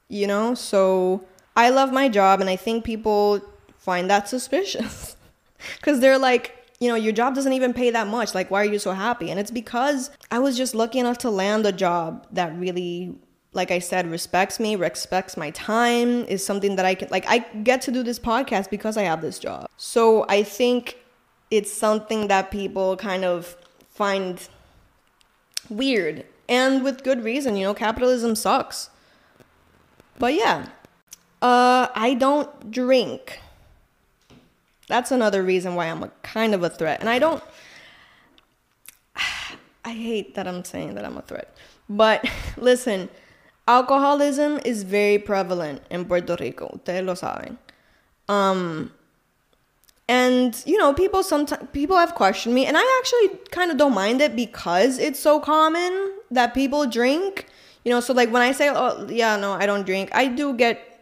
you 0.09 0.27
know. 0.27 0.55
So 0.55 1.25
I 1.57 1.71
love 1.71 1.93
my 1.93 2.09
job, 2.09 2.41
and 2.41 2.51
I 2.51 2.57
think 2.57 2.85
people 2.85 3.41
find 3.79 4.11
that 4.11 4.29
suspicious 4.29 5.17
because 5.77 6.01
they're 6.01 6.19
like 6.19 6.64
you 6.81 6.89
know, 6.89 6.95
your 6.95 7.13
job 7.13 7.35
doesn't 7.35 7.53
even 7.53 7.73
pay 7.73 7.91
that 7.91 8.07
much. 8.09 8.35
Like, 8.35 8.51
why 8.51 8.63
are 8.63 8.71
you 8.71 8.79
so 8.79 8.93
happy? 8.93 9.31
And 9.31 9.39
it's 9.39 9.51
because 9.51 10.11
I 10.31 10.39
was 10.39 10.57
just 10.57 10.75
lucky 10.75 10.99
enough 10.99 11.19
to 11.19 11.31
land 11.31 11.67
a 11.67 11.73
job 11.73 12.27
that 12.33 12.57
really, 12.59 13.17
like 13.53 13.71
I 13.71 13.79
said, 13.79 14.11
respects 14.11 14.59
me, 14.59 14.77
respects 14.77 15.37
my 15.37 15.51
time, 15.51 16.25
is 16.25 16.45
something 16.45 16.77
that 16.77 16.85
I 16.85 16.95
can, 16.95 17.09
like, 17.11 17.25
I 17.29 17.39
get 17.39 17.81
to 17.83 17.93
do 17.93 18.03
this 18.03 18.19
podcast 18.19 18.71
because 18.71 18.97
I 18.97 19.03
have 19.05 19.23
this 19.23 19.39
job. 19.39 19.69
So 19.77 20.27
I 20.29 20.43
think 20.43 20.99
it's 21.51 21.73
something 21.73 22.29
that 22.29 22.51
people 22.51 22.97
kind 22.97 23.25
of 23.25 23.57
find 23.91 24.47
weird 25.69 26.25
and 26.49 26.83
with 26.83 27.05
good 27.05 27.23
reason. 27.23 27.57
You 27.57 27.65
know, 27.65 27.75
capitalism 27.75 28.35
sucks. 28.35 28.91
But 30.19 30.35
yeah, 30.35 30.67
uh, 31.41 31.89
I 31.95 32.15
don't 32.19 32.71
drink. 32.71 33.41
That's 34.89 35.11
another 35.11 35.43
reason 35.43 35.75
why 35.75 35.87
I'm 35.87 36.03
a 36.03 36.09
kind 36.23 36.55
of 36.55 36.63
a 36.63 36.69
threat. 36.69 37.01
And 37.01 37.09
I 37.09 37.19
don't 37.19 37.43
I 39.85 39.93
hate 39.93 40.35
that 40.35 40.47
I'm 40.47 40.65
saying 40.65 40.95
that 40.95 41.05
I'm 41.05 41.17
a 41.17 41.23
threat. 41.23 41.55
But 41.89 42.25
listen, 42.57 43.09
alcoholism 43.67 44.61
is 44.65 44.83
very 44.83 45.19
prevalent 45.19 45.83
in 45.91 46.05
Puerto 46.05 46.37
Rico. 46.39 46.79
Ustedes 46.79 47.05
lo 47.05 47.15
saben. 47.15 47.59
Um 48.29 48.93
and 50.07 50.63
you 50.67 50.77
know, 50.77 50.93
people 50.93 51.23
sometimes 51.23 51.67
people 51.73 51.97
have 51.97 52.15
questioned 52.15 52.55
me 52.55 52.67
and 52.67 52.77
I 52.77 53.01
actually 53.01 53.41
kind 53.51 53.71
of 53.71 53.79
don't 53.79 53.95
mind 53.95 54.21
it 54.21 54.37
because 54.37 54.99
it's 54.99 55.19
so 55.19 55.41
common 55.41 56.13
that 56.31 56.53
people 56.55 56.87
drink. 56.87 57.47
You 57.85 57.91
know, 57.91 58.01
so 58.01 58.15
like 58.15 58.31
when 58.31 58.41
I 58.41 58.53
say, 58.53 58.71
"Oh, 58.71 59.07
yeah, 59.11 59.37
no, 59.37 59.53
I 59.53 59.67
don't 59.67 59.85
drink." 59.85 60.09
I 60.15 60.27
do 60.27 60.55
get 60.55 60.94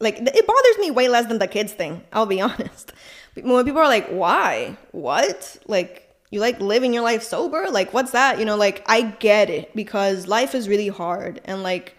like 0.00 0.18
it 0.18 0.46
bothers 0.46 0.78
me 0.78 0.90
way 0.90 1.08
less 1.08 1.26
than 1.26 1.38
the 1.38 1.46
kids 1.46 1.72
thing. 1.72 2.02
I'll 2.12 2.26
be 2.26 2.40
honest. 2.48 2.92
When 3.34 3.64
people 3.64 3.80
are 3.80 3.88
like, 3.88 4.08
"Why? 4.08 4.76
What? 4.92 5.56
Like 5.66 6.14
you 6.30 6.40
like 6.40 6.60
living 6.60 6.94
your 6.94 7.02
life 7.02 7.22
sober? 7.22 7.66
Like 7.70 7.92
what's 7.92 8.12
that?" 8.12 8.38
You 8.38 8.44
know, 8.44 8.56
like 8.56 8.84
I 8.86 9.02
get 9.02 9.50
it 9.50 9.74
because 9.74 10.26
life 10.26 10.54
is 10.54 10.68
really 10.68 10.88
hard 10.88 11.40
and 11.44 11.62
like 11.62 11.96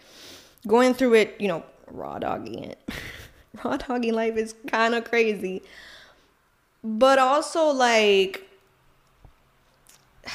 going 0.68 0.94
through 0.94 1.16
it, 1.16 1.36
you 1.40 1.48
know, 1.48 1.64
raw 1.88 2.20
dogging 2.20 2.64
it. 2.64 2.80
raw 3.64 3.78
dogging 3.78 4.14
life 4.14 4.36
is 4.36 4.56
kind 4.68 4.96
of 4.96 5.04
crazy. 5.06 5.62
But 6.84 7.20
also 7.20 7.68
like 7.68 8.44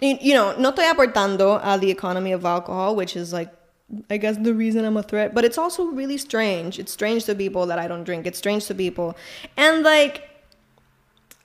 you 0.00 0.34
know, 0.34 0.56
no 0.58 0.72
estoy 0.72 0.90
aportando 0.90 1.60
a 1.62 1.78
the 1.78 1.90
economy 1.90 2.32
of 2.32 2.44
alcohol, 2.44 2.96
which 2.96 3.16
is 3.16 3.32
like 3.32 3.52
I 4.10 4.18
guess 4.18 4.36
the 4.36 4.54
reason 4.54 4.84
I'm 4.84 4.96
a 4.96 5.02
threat. 5.02 5.34
But 5.34 5.44
it's 5.44 5.58
also 5.58 5.84
really 5.86 6.18
strange. 6.18 6.78
It's 6.78 6.92
strange 6.92 7.24
to 7.24 7.34
people 7.34 7.66
that 7.66 7.78
I 7.78 7.88
don't 7.88 8.04
drink. 8.04 8.26
It's 8.26 8.38
strange 8.38 8.66
to 8.66 8.74
people. 8.74 9.16
And 9.56 9.82
like 9.82 10.28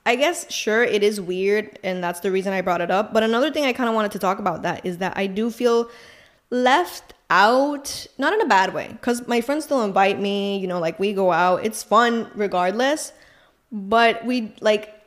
I 0.05 0.15
guess 0.15 0.51
sure 0.51 0.83
it 0.83 1.01
is 1.01 1.21
weird 1.21 1.79
and 1.81 2.03
that's 2.03 2.19
the 2.19 2.31
reason 2.31 2.51
I 2.51 2.61
brought 2.61 2.81
it 2.81 2.91
up. 2.91 3.13
But 3.13 3.23
another 3.23 3.51
thing 3.51 3.63
I 3.65 3.71
kind 3.71 3.87
of 3.87 3.95
wanted 3.95 4.11
to 4.11 4.19
talk 4.19 4.39
about 4.39 4.63
that 4.63 4.85
is 4.85 4.97
that 4.97 5.17
I 5.17 5.27
do 5.27 5.49
feel 5.49 5.89
left 6.49 7.13
out, 7.29 8.05
not 8.17 8.33
in 8.33 8.41
a 8.41 8.45
bad 8.45 8.73
way, 8.73 8.97
cuz 9.01 9.25
my 9.27 9.39
friends 9.39 9.63
still 9.63 9.81
invite 9.83 10.19
me, 10.19 10.57
you 10.57 10.67
know, 10.67 10.79
like 10.79 10.99
we 10.99 11.13
go 11.13 11.31
out. 11.31 11.63
It's 11.63 11.83
fun 11.83 12.29
regardless. 12.35 13.13
But 13.71 14.25
we 14.25 14.53
like 14.59 15.02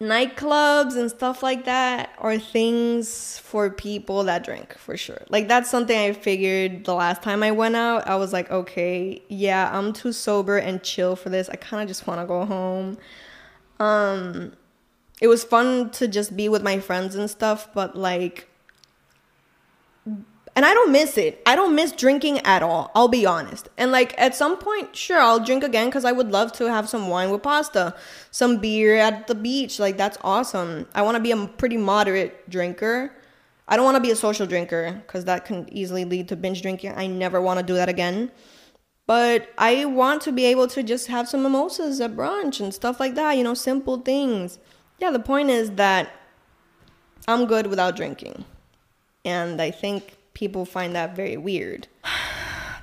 nightclubs 0.00 0.96
and 0.96 1.10
stuff 1.10 1.42
like 1.42 1.64
that 1.64 2.10
are 2.18 2.38
things 2.38 3.38
for 3.38 3.70
people 3.70 4.24
that 4.24 4.44
drink 4.44 4.76
for 4.76 4.96
sure. 4.96 5.22
Like 5.28 5.48
that's 5.48 5.70
something 5.70 5.96
I 5.96 6.12
figured 6.12 6.84
the 6.84 6.94
last 6.94 7.22
time 7.22 7.42
I 7.42 7.52
went 7.52 7.76
out. 7.76 8.06
I 8.08 8.16
was 8.16 8.32
like, 8.32 8.50
okay, 8.50 9.22
yeah, 9.28 9.70
I'm 9.72 9.92
too 9.92 10.12
sober 10.12 10.58
and 10.58 10.82
chill 10.82 11.16
for 11.16 11.28
this. 11.30 11.48
I 11.48 11.56
kind 11.56 11.82
of 11.82 11.88
just 11.88 12.06
want 12.06 12.20
to 12.20 12.26
go 12.26 12.44
home. 12.44 12.98
Um 13.78 14.52
it 15.20 15.28
was 15.28 15.44
fun 15.44 15.90
to 15.90 16.08
just 16.08 16.36
be 16.36 16.48
with 16.48 16.62
my 16.62 16.80
friends 16.80 17.14
and 17.14 17.30
stuff, 17.30 17.68
but 17.72 17.96
like 17.96 18.48
and 20.56 20.64
I 20.64 20.72
don't 20.72 20.92
miss 20.92 21.18
it. 21.18 21.42
I 21.46 21.56
don't 21.56 21.74
miss 21.74 21.90
drinking 21.92 22.38
at 22.40 22.62
all. 22.62 22.90
I'll 22.94 23.08
be 23.08 23.26
honest. 23.26 23.68
And 23.76 23.90
like 23.90 24.14
at 24.18 24.34
some 24.34 24.56
point, 24.56 24.94
sure, 24.94 25.18
I'll 25.18 25.40
drink 25.40 25.64
again 25.64 25.88
because 25.88 26.04
I 26.04 26.12
would 26.12 26.30
love 26.30 26.52
to 26.52 26.70
have 26.70 26.88
some 26.88 27.08
wine 27.08 27.30
with 27.30 27.42
pasta, 27.42 27.94
some 28.30 28.58
beer 28.58 28.96
at 28.96 29.26
the 29.26 29.34
beach. 29.34 29.78
Like 29.78 29.96
that's 29.96 30.18
awesome. 30.22 30.86
I 30.94 31.02
want 31.02 31.16
to 31.16 31.22
be 31.22 31.32
a 31.32 31.46
pretty 31.46 31.76
moderate 31.76 32.48
drinker. 32.48 33.12
I 33.66 33.76
don't 33.76 33.84
want 33.84 33.96
to 33.96 34.00
be 34.00 34.10
a 34.10 34.16
social 34.16 34.46
drinker 34.46 35.02
because 35.06 35.24
that 35.24 35.44
can 35.44 35.68
easily 35.72 36.04
lead 36.04 36.28
to 36.28 36.36
binge 36.36 36.62
drinking. 36.62 36.92
I 36.96 37.06
never 37.06 37.40
want 37.40 37.58
to 37.58 37.66
do 37.66 37.74
that 37.74 37.88
again. 37.88 38.30
But 39.06 39.48
I 39.58 39.84
want 39.84 40.22
to 40.22 40.32
be 40.32 40.44
able 40.46 40.68
to 40.68 40.82
just 40.82 41.08
have 41.08 41.28
some 41.28 41.42
mimosas 41.42 42.00
at 42.00 42.14
brunch 42.14 42.60
and 42.60 42.72
stuff 42.72 43.00
like 43.00 43.16
that, 43.16 43.32
you 43.32 43.44
know, 43.44 43.54
simple 43.54 43.98
things. 43.98 44.58
Yeah, 44.98 45.10
the 45.10 45.18
point 45.18 45.50
is 45.50 45.72
that 45.72 46.10
I'm 47.26 47.46
good 47.46 47.66
without 47.66 47.96
drinking. 47.96 48.44
And 49.24 49.60
I 49.60 49.70
think 49.70 50.16
people 50.34 50.64
find 50.64 50.94
that 50.94 51.16
very 51.16 51.36
weird. 51.36 51.88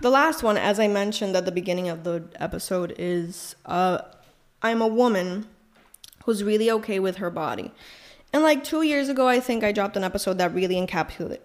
The 0.02 0.10
last 0.10 0.42
one, 0.42 0.58
as 0.58 0.80
I 0.80 0.88
mentioned 0.88 1.36
at 1.36 1.46
the 1.46 1.52
beginning 1.52 1.88
of 1.88 2.04
the 2.04 2.24
episode, 2.40 2.96
is 2.98 3.56
uh, 3.68 4.00
I'm 4.64 4.82
a 4.82 4.88
woman 4.88 5.46
who's 6.26 6.44
really 6.44 6.72
okay 6.72 7.00
with 7.00 7.18
her 7.18 7.30
body. 7.30 7.72
And 8.34 8.42
like 8.42 8.64
two 8.64 8.82
years 8.82 9.10
ago, 9.10 9.28
I 9.28 9.40
think 9.40 9.64
I 9.64 9.72
dropped 9.72 9.96
an 9.98 10.04
episode 10.04 10.40
that 10.40 10.56
really 10.56 10.76
encapsulated. 10.76 11.40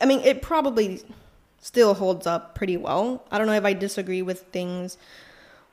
I 0.00 0.04
mean, 0.04 0.20
it 0.20 0.42
probably 0.42 1.00
still 1.60 1.94
holds 1.94 2.26
up 2.26 2.54
pretty 2.54 2.76
well. 2.76 3.24
I 3.30 3.38
don't 3.38 3.46
know 3.46 3.54
if 3.54 3.64
I 3.64 3.72
disagree 3.72 4.20
with 4.20 4.42
things, 4.52 4.98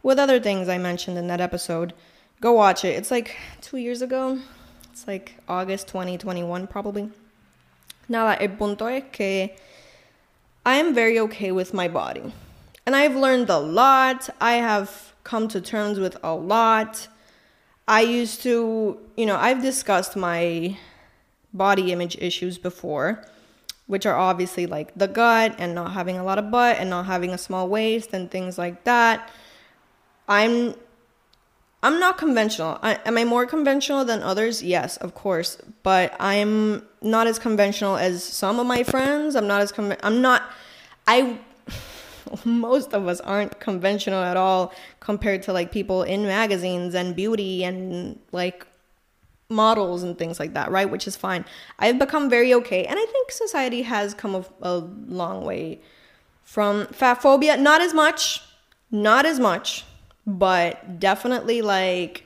with 0.02 0.18
other 0.18 0.40
things 0.40 0.70
I 0.70 0.78
mentioned 0.78 1.18
in 1.18 1.28
that 1.28 1.42
episode. 1.42 1.94
Go 2.40 2.54
watch 2.54 2.86
it. 2.86 2.96
It's 2.96 3.12
like 3.12 3.36
two 3.60 3.78
years 3.78 4.02
ago. 4.02 4.40
It's 4.92 5.08
like 5.08 5.36
August 5.48 5.88
2021, 5.90 6.68
probably. 6.68 7.12
Nada, 8.08 8.42
el 8.42 8.50
punto 8.50 8.86
es 8.86 9.04
que 9.12 9.50
I 10.70 10.76
am 10.76 10.94
very 10.94 11.18
okay 11.22 11.52
with 11.52 11.74
my 11.74 11.88
body. 11.88 12.32
And 12.86 12.96
I've 12.96 13.16
learned 13.16 13.50
a 13.50 13.58
lot. 13.58 14.30
I 14.40 14.54
have 14.70 15.16
come 15.24 15.48
to 15.48 15.60
terms 15.60 16.00
with 16.00 16.16
a 16.22 16.36
lot. 16.36 17.08
I 17.88 18.02
used 18.02 18.44
to, 18.44 19.00
you 19.18 19.26
know, 19.26 19.36
I've 19.36 19.64
discussed 19.64 20.16
my 20.16 20.78
body 21.52 21.92
image 21.92 22.18
issues 22.20 22.60
before, 22.60 23.26
which 23.88 24.06
are 24.06 24.16
obviously 24.16 24.68
like 24.68 24.94
the 24.96 25.08
gut 25.08 25.56
and 25.58 25.74
not 25.74 25.94
having 25.94 26.20
a 26.20 26.24
lot 26.24 26.38
of 26.38 26.52
butt 26.52 26.78
and 26.78 26.92
not 26.92 27.08
having 27.08 27.32
a 27.32 27.40
small 27.40 27.68
waist 27.68 28.14
and 28.14 28.30
things 28.30 28.60
like 28.60 28.84
that. 28.84 29.32
I'm 30.28 30.76
I'm 31.82 32.00
not 32.00 32.18
conventional. 32.18 32.78
I, 32.82 33.00
am 33.06 33.18
I 33.18 33.24
more 33.24 33.46
conventional 33.46 34.04
than 34.04 34.22
others? 34.22 34.62
Yes, 34.62 34.98
of 34.98 35.16
course. 35.16 35.58
But 35.82 36.14
I'm 36.20 36.86
not 37.02 37.28
as 37.28 37.40
conventional 37.40 37.96
as 37.96 38.22
some 38.24 38.60
of 38.60 38.68
my 38.68 38.84
friends. 38.84 39.36
I'm 39.36 39.48
not 39.48 39.62
as 39.62 39.72
con- 39.72 39.96
I'm 40.04 40.22
not. 40.22 40.44
I. 41.08 41.40
Most 42.46 42.94
of 42.94 43.08
us 43.08 43.22
aren't 43.22 43.60
conventional 43.60 44.22
at 44.22 44.36
all 44.36 44.74
compared 45.00 45.42
to 45.44 45.54
like 45.54 45.72
people 45.72 46.04
in 46.04 46.24
magazines 46.24 46.94
and 46.94 47.16
beauty 47.16 47.64
and 47.64 48.20
like 48.34 48.68
models 49.50 50.04
and 50.04 50.18
things 50.18 50.40
like 50.40 50.54
that, 50.54 50.70
right? 50.70 50.90
Which 50.90 51.08
is 51.08 51.16
fine. 51.16 51.46
I've 51.80 51.98
become 51.98 52.30
very 52.30 52.54
okay, 52.56 52.86
and 52.86 53.00
I 53.00 53.06
think 53.06 53.32
society 53.32 53.84
has 53.84 54.14
come 54.14 54.36
a, 54.36 54.46
a 54.62 54.78
long 55.08 55.46
way 55.46 55.80
from 56.44 56.88
fat 56.88 57.22
phobia. 57.22 57.56
Not 57.56 57.80
as 57.80 57.94
much. 57.94 58.44
Not 58.92 59.26
as 59.26 59.40
much 59.40 59.86
but 60.30 61.00
definitely 61.00 61.64
like 61.64 62.24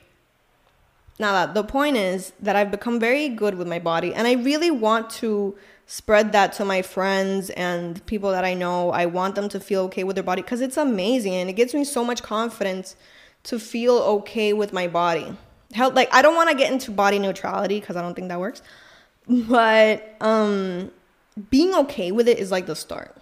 now 1.18 1.32
that 1.32 1.54
the 1.54 1.64
point 1.64 1.96
is 1.96 2.34
that 2.38 2.54
I've 2.54 2.70
become 2.70 3.00
very 3.00 3.30
good 3.30 3.54
with 3.54 3.66
my 3.66 3.78
body 3.78 4.12
and 4.12 4.26
I 4.26 4.32
really 4.32 4.70
want 4.70 5.08
to 5.10 5.56
spread 5.86 6.32
that 6.32 6.52
to 6.54 6.64
my 6.66 6.82
friends 6.82 7.48
and 7.50 8.04
people 8.04 8.30
that 8.32 8.44
I 8.44 8.52
know. 8.52 8.90
I 8.90 9.06
want 9.06 9.36
them 9.36 9.48
to 9.50 9.60
feel 9.60 9.82
okay 9.82 10.04
with 10.04 10.16
their 10.16 10.22
body 10.22 10.42
because 10.42 10.60
it's 10.60 10.76
amazing 10.76 11.34
and 11.34 11.48
it 11.48 11.54
gives 11.54 11.72
me 11.72 11.84
so 11.84 12.04
much 12.04 12.22
confidence 12.22 12.94
to 13.44 13.58
feel 13.58 13.96
okay 13.98 14.52
with 14.52 14.72
my 14.72 14.86
body. 14.86 15.34
How 15.74 15.88
like 15.90 16.12
I 16.12 16.20
don't 16.20 16.34
want 16.34 16.50
to 16.50 16.56
get 16.56 16.70
into 16.70 16.90
body 16.90 17.18
neutrality 17.18 17.80
because 17.80 17.96
I 17.96 18.02
don't 18.02 18.14
think 18.14 18.28
that 18.28 18.40
works. 18.40 18.60
But 19.26 20.16
um 20.20 20.90
being 21.48 21.74
okay 21.74 22.12
with 22.12 22.28
it 22.28 22.38
is 22.38 22.50
like 22.50 22.66
the 22.66 22.76
start. 22.76 23.16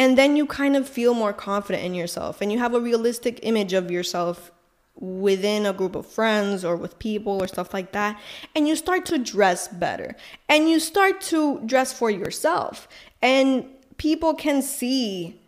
And 0.00 0.16
then 0.16 0.34
you 0.34 0.46
kind 0.46 0.76
of 0.76 0.88
feel 0.88 1.12
more 1.12 1.34
confident 1.34 1.84
in 1.84 1.92
yourself 1.92 2.40
and 2.40 2.50
you 2.50 2.58
have 2.58 2.72
a 2.72 2.80
realistic 2.80 3.38
image 3.42 3.74
of 3.74 3.90
yourself 3.90 4.50
within 4.94 5.66
a 5.66 5.74
group 5.74 5.94
of 5.94 6.06
friends 6.06 6.64
or 6.64 6.74
with 6.74 6.98
people 6.98 7.34
or 7.42 7.46
stuff 7.46 7.74
like 7.74 7.92
that. 7.92 8.18
And 8.54 8.66
you 8.66 8.76
start 8.76 9.04
to 9.12 9.18
dress 9.18 9.68
better 9.68 10.16
and 10.48 10.70
you 10.70 10.80
start 10.80 11.20
to 11.32 11.60
dress 11.66 11.92
for 11.92 12.10
yourself. 12.10 12.88
And 13.20 13.66
people 13.98 14.32
can 14.32 14.62
see 14.62 15.38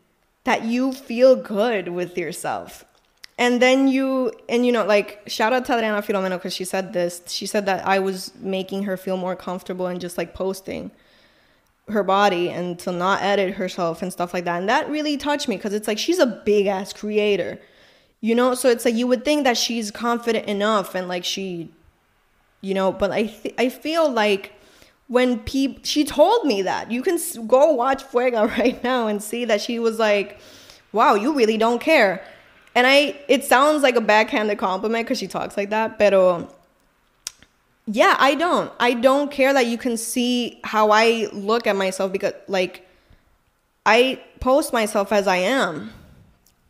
that 0.45 0.65
you 0.65 0.93
feel 0.93 1.35
good 1.35 1.88
with 1.88 2.19
yourself. 2.19 2.85
And 3.38 3.62
then 3.62 3.88
you, 3.88 4.33
and 4.51 4.67
you 4.67 4.73
know, 4.73 4.85
like, 4.85 5.23
shout 5.29 5.55
out 5.55 5.65
to 5.65 5.73
Adriana 5.79 6.03
Filomeno 6.03 6.37
because 6.37 6.53
she 6.53 6.67
said 6.67 6.93
this. 6.93 7.23
She 7.27 7.47
said 7.47 7.65
that 7.65 7.87
I 7.87 8.01
was 8.01 8.33
making 8.38 8.83
her 8.83 8.99
feel 8.99 9.17
more 9.17 9.35
comfortable 9.35 9.87
and 9.87 9.99
just 9.99 10.19
like 10.19 10.35
posting 10.35 10.91
her 11.88 12.03
body 12.03 12.49
and 12.49 12.79
to 12.79 12.92
not 12.92 13.23
edit 13.23 13.55
herself 13.55 14.03
and 14.03 14.12
stuff 14.12 14.33
like 14.33 14.45
that. 14.45 14.59
And 14.59 14.68
that 14.68 14.88
really 14.88 15.16
touched 15.16 15.49
me 15.49 15.57
because 15.57 15.75
it's 15.75 15.88
like 15.88 15.99
she's 15.99 16.18
a 16.18 16.27
big 16.27 16.66
ass 16.66 16.92
creator. 16.92 17.59
You 18.21 18.35
know, 18.37 18.55
so 18.55 18.68
it's 18.68 18.85
like 18.85 18.95
you 18.95 19.07
would 19.09 19.25
think 19.25 19.45
that 19.45 19.57
she's 19.57 19.90
confident 19.90 20.47
enough 20.47 20.95
and 20.95 21.09
like 21.09 21.25
she 21.25 21.71
you 22.61 22.75
know, 22.75 22.92
but 22.92 23.11
I 23.11 23.25
th- 23.25 23.55
I 23.59 23.68
feel 23.68 24.11
like 24.11 24.53
when 25.09 25.40
people 25.40 25.81
she 25.83 26.05
told 26.05 26.47
me 26.47 26.62
that. 26.62 26.90
You 26.90 27.03
can 27.03 27.18
go 27.47 27.73
watch 27.73 28.03
Fuega 28.05 28.49
right 28.59 28.83
now 28.83 29.09
and 29.09 29.23
see 29.23 29.45
that 29.45 29.61
she 29.61 29.79
was 29.79 29.99
like, 29.99 30.38
"Wow, 30.92 31.14
you 31.14 31.35
really 31.35 31.59
don't 31.59 31.81
care." 31.81 32.25
And 32.75 32.87
I 32.87 33.21
it 33.29 33.45
sounds 33.45 33.83
like 33.83 33.97
a 33.97 34.01
backhanded 34.01 34.59
compliment 34.59 35.07
cuz 35.07 35.18
she 35.18 35.27
talks 35.27 35.57
like 35.57 35.71
that, 35.71 35.99
pero 35.99 36.49
yeah, 37.87 38.16
I 38.18 38.35
don't. 38.35 38.73
I 38.79 38.95
don't 38.95 39.31
care 39.31 39.53
that 39.53 39.66
you 39.66 39.77
can 39.77 39.97
see 39.97 40.61
how 40.64 40.90
I 40.90 41.29
look 41.33 41.66
at 41.66 41.77
myself 41.77 42.12
because 42.12 42.35
like 42.47 42.87
I 43.85 44.23
post 44.40 44.73
myself 44.73 45.12
as 45.12 45.27
I 45.27 45.37
am. 45.38 45.92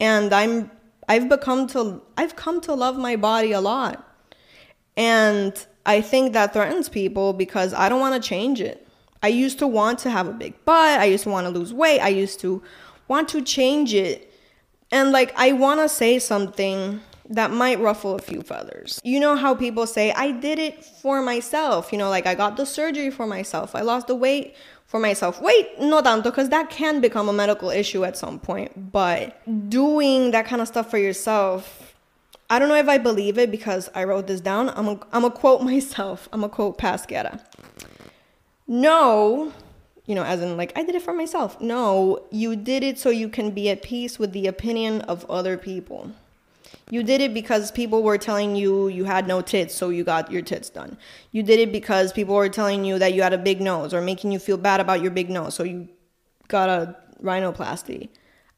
And 0.00 0.32
I'm 0.32 0.70
I've 1.08 1.28
become 1.28 1.66
to 1.68 2.00
I've 2.16 2.34
come 2.36 2.60
to 2.62 2.74
love 2.74 2.96
my 2.96 3.16
body 3.16 3.52
a 3.52 3.60
lot. 3.60 4.08
And 4.96 5.66
I 5.84 6.00
think 6.00 6.32
that 6.32 6.52
threatens 6.52 6.88
people 6.88 7.32
because 7.32 7.74
I 7.74 7.88
don't 7.88 8.00
want 8.00 8.20
to 8.20 8.26
change 8.26 8.60
it. 8.60 8.86
I 9.22 9.28
used 9.28 9.58
to 9.60 9.66
want 9.66 9.98
to 10.00 10.10
have 10.10 10.28
a 10.28 10.32
big 10.32 10.64
butt. 10.64 11.00
I 11.00 11.04
used 11.04 11.24
to 11.24 11.30
want 11.30 11.46
to 11.46 11.50
lose 11.50 11.72
weight. 11.72 12.00
I 12.00 12.08
used 12.08 12.40
to 12.40 12.62
want 13.06 13.28
to 13.30 13.42
change 13.42 13.94
it. 13.94 14.32
And 14.90 15.12
like 15.12 15.32
I 15.36 15.52
want 15.52 15.80
to 15.80 15.88
say 15.88 16.18
something 16.18 17.00
that 17.32 17.50
might 17.50 17.80
ruffle 17.80 18.14
a 18.14 18.18
few 18.18 18.42
feathers. 18.42 19.00
You 19.02 19.18
know 19.18 19.36
how 19.36 19.54
people 19.54 19.86
say, 19.86 20.12
I 20.12 20.32
did 20.32 20.58
it 20.58 20.84
for 20.84 21.22
myself. 21.22 21.90
You 21.90 21.98
know, 21.98 22.10
like 22.10 22.26
I 22.26 22.34
got 22.34 22.56
the 22.56 22.66
surgery 22.66 23.10
for 23.10 23.26
myself. 23.26 23.74
I 23.74 23.80
lost 23.80 24.06
the 24.06 24.14
weight 24.14 24.54
for 24.86 25.00
myself. 25.00 25.40
Wait, 25.40 25.80
no 25.80 26.02
tanto, 26.02 26.30
because 26.30 26.50
that 26.50 26.68
can 26.68 27.00
become 27.00 27.28
a 27.28 27.32
medical 27.32 27.70
issue 27.70 28.04
at 28.04 28.16
some 28.16 28.38
point. 28.38 28.92
But 28.92 29.40
doing 29.70 30.30
that 30.32 30.44
kind 30.44 30.60
of 30.60 30.68
stuff 30.68 30.90
for 30.90 30.98
yourself, 30.98 31.94
I 32.50 32.58
don't 32.58 32.68
know 32.68 32.76
if 32.76 32.88
I 32.88 32.98
believe 32.98 33.38
it 33.38 33.50
because 33.50 33.88
I 33.94 34.04
wrote 34.04 34.26
this 34.26 34.42
down. 34.42 34.68
I'm 34.70 34.88
a, 34.88 35.00
I'm 35.12 35.24
a 35.24 35.30
quote 35.30 35.62
myself. 35.72 36.28
I'm 36.32 36.44
a 36.44 36.48
quote 36.48 36.76
Pasquera. 36.76 37.40
No, 38.68 39.52
you 40.04 40.14
know, 40.14 40.24
as 40.24 40.42
in 40.42 40.56
like, 40.58 40.76
I 40.76 40.82
did 40.82 40.94
it 40.94 41.02
for 41.02 41.14
myself. 41.14 41.60
No, 41.60 42.26
you 42.30 42.56
did 42.56 42.82
it 42.82 42.98
so 42.98 43.08
you 43.08 43.30
can 43.30 43.52
be 43.52 43.70
at 43.70 43.82
peace 43.82 44.18
with 44.18 44.32
the 44.32 44.46
opinion 44.46 45.00
of 45.02 45.24
other 45.30 45.56
people. 45.56 46.12
You 46.90 47.02
did 47.02 47.20
it 47.20 47.32
because 47.32 47.70
people 47.70 48.02
were 48.02 48.18
telling 48.18 48.56
you 48.56 48.88
you 48.88 49.04
had 49.04 49.26
no 49.26 49.40
tits, 49.40 49.74
so 49.74 49.88
you 49.88 50.04
got 50.04 50.30
your 50.30 50.42
tits 50.42 50.70
done. 50.70 50.98
You 51.30 51.42
did 51.42 51.58
it 51.60 51.72
because 51.72 52.12
people 52.12 52.34
were 52.34 52.48
telling 52.48 52.84
you 52.84 52.98
that 52.98 53.14
you 53.14 53.22
had 53.22 53.32
a 53.32 53.38
big 53.38 53.60
nose 53.60 53.94
or 53.94 54.00
making 54.00 54.32
you 54.32 54.38
feel 54.38 54.56
bad 54.56 54.80
about 54.80 55.02
your 55.02 55.10
big 55.10 55.30
nose, 55.30 55.54
so 55.54 55.62
you 55.62 55.88
got 56.48 56.68
a 56.68 56.96
rhinoplasty. 57.22 58.08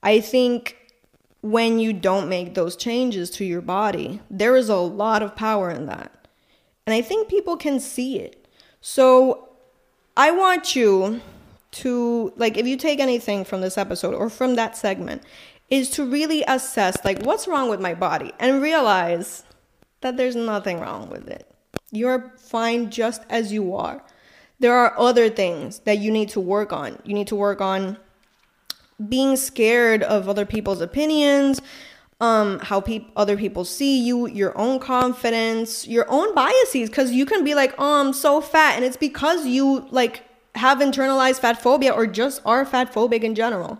I 0.02 0.20
think 0.20 0.76
when 1.42 1.78
you 1.78 1.92
don't 1.92 2.28
make 2.28 2.54
those 2.54 2.74
changes 2.74 3.30
to 3.30 3.44
your 3.44 3.60
body, 3.60 4.20
there 4.30 4.56
is 4.56 4.68
a 4.68 4.76
lot 4.76 5.22
of 5.22 5.36
power 5.36 5.70
in 5.70 5.86
that. 5.86 6.28
And 6.86 6.94
I 6.94 7.02
think 7.02 7.28
people 7.28 7.56
can 7.56 7.80
see 7.80 8.18
it. 8.18 8.48
So 8.80 9.50
I 10.16 10.30
want 10.30 10.74
you 10.74 11.20
to, 11.72 12.32
like, 12.36 12.56
if 12.56 12.66
you 12.66 12.76
take 12.76 13.00
anything 13.00 13.44
from 13.44 13.60
this 13.60 13.76
episode 13.76 14.14
or 14.14 14.30
from 14.30 14.54
that 14.54 14.76
segment, 14.76 15.22
is 15.74 15.90
to 15.90 16.04
really 16.04 16.44
assess 16.46 17.04
like 17.04 17.22
what's 17.22 17.48
wrong 17.48 17.68
with 17.68 17.80
my 17.80 17.94
body 17.94 18.32
and 18.38 18.62
realize 18.62 19.42
that 20.02 20.16
there's 20.16 20.36
nothing 20.36 20.78
wrong 20.78 21.10
with 21.10 21.28
it. 21.28 21.50
You're 21.90 22.32
fine 22.36 22.90
just 22.90 23.22
as 23.28 23.52
you 23.52 23.74
are. 23.74 24.02
There 24.60 24.72
are 24.74 24.96
other 24.98 25.28
things 25.28 25.80
that 25.80 25.98
you 25.98 26.12
need 26.12 26.28
to 26.30 26.40
work 26.40 26.72
on. 26.72 26.98
You 27.04 27.14
need 27.14 27.26
to 27.28 27.36
work 27.36 27.60
on 27.60 27.98
being 29.08 29.36
scared 29.36 30.04
of 30.04 30.28
other 30.28 30.46
people's 30.46 30.80
opinions, 30.80 31.60
um 32.20 32.60
how 32.60 32.80
pe- 32.80 33.06
other 33.16 33.36
people 33.36 33.64
see 33.64 33.98
you, 33.98 34.28
your 34.28 34.56
own 34.56 34.78
confidence, 34.78 35.88
your 35.88 36.06
own 36.08 36.32
biases 36.34 36.88
cuz 36.88 37.10
you 37.10 37.26
can 37.26 37.42
be 37.42 37.56
like, 37.56 37.74
"Oh, 37.78 38.00
I'm 38.00 38.12
so 38.12 38.40
fat." 38.40 38.76
And 38.76 38.84
it's 38.84 38.96
because 38.96 39.46
you 39.46 39.86
like 39.90 40.22
have 40.54 40.78
internalized 40.78 41.40
fat 41.40 41.60
phobia 41.60 41.92
or 41.92 42.06
just 42.06 42.40
are 42.46 42.64
fat 42.64 42.94
phobic 42.94 43.24
in 43.24 43.34
general. 43.34 43.78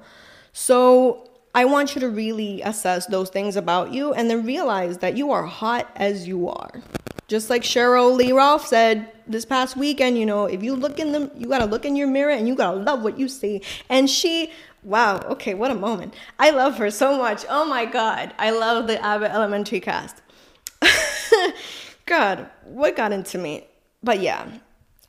So, 0.53 1.29
I 1.55 1.65
want 1.67 1.95
you 1.95 2.01
to 2.01 2.09
really 2.09 2.63
assess 2.63 3.07
those 3.07 3.31
things 3.31 3.55
about 3.55 3.93
you 3.93 4.13
and 4.13 4.29
then 4.29 4.45
realize 4.45 4.99
that 4.99 5.17
you 5.17 5.31
are 5.31 5.45
hot 5.45 5.89
as 5.95 6.27
you 6.27 6.49
are. 6.49 6.83
Just 7.29 7.49
like 7.49 7.63
Sheryl 7.63 8.15
Lee 8.17 8.33
Ralph 8.33 8.67
said 8.67 9.11
this 9.27 9.45
past 9.45 9.77
weekend, 9.77 10.19
you 10.19 10.27
know, 10.27 10.47
if 10.47 10.63
you 10.63 10.75
look 10.75 10.99
in 10.99 11.13
the, 11.13 11.31
you 11.37 11.49
gotta 11.49 11.65
look 11.65 11.85
in 11.85 11.95
your 11.95 12.09
mirror 12.09 12.33
and 12.33 12.49
you 12.49 12.55
gotta 12.55 12.77
love 12.77 13.03
what 13.03 13.19
you 13.19 13.29
see. 13.29 13.63
And 13.89 14.11
she, 14.11 14.53
wow, 14.83 15.21
okay, 15.21 15.55
what 15.55 15.71
a 15.71 15.75
moment. 15.75 16.15
I 16.39 16.51
love 16.51 16.77
her 16.79 16.91
so 16.91 17.17
much. 17.17 17.47
Oh 17.49 17.65
my 17.65 17.85
God. 17.85 18.35
I 18.39 18.51
love 18.51 18.89
the 18.89 19.03
Abbott 19.03 19.31
Elementary 19.31 19.81
cast. 19.81 20.21
God, 22.07 22.51
what 22.65 22.97
got 22.97 23.13
into 23.13 23.39
me? 23.39 23.65
But 24.03 24.21
yeah, 24.21 24.47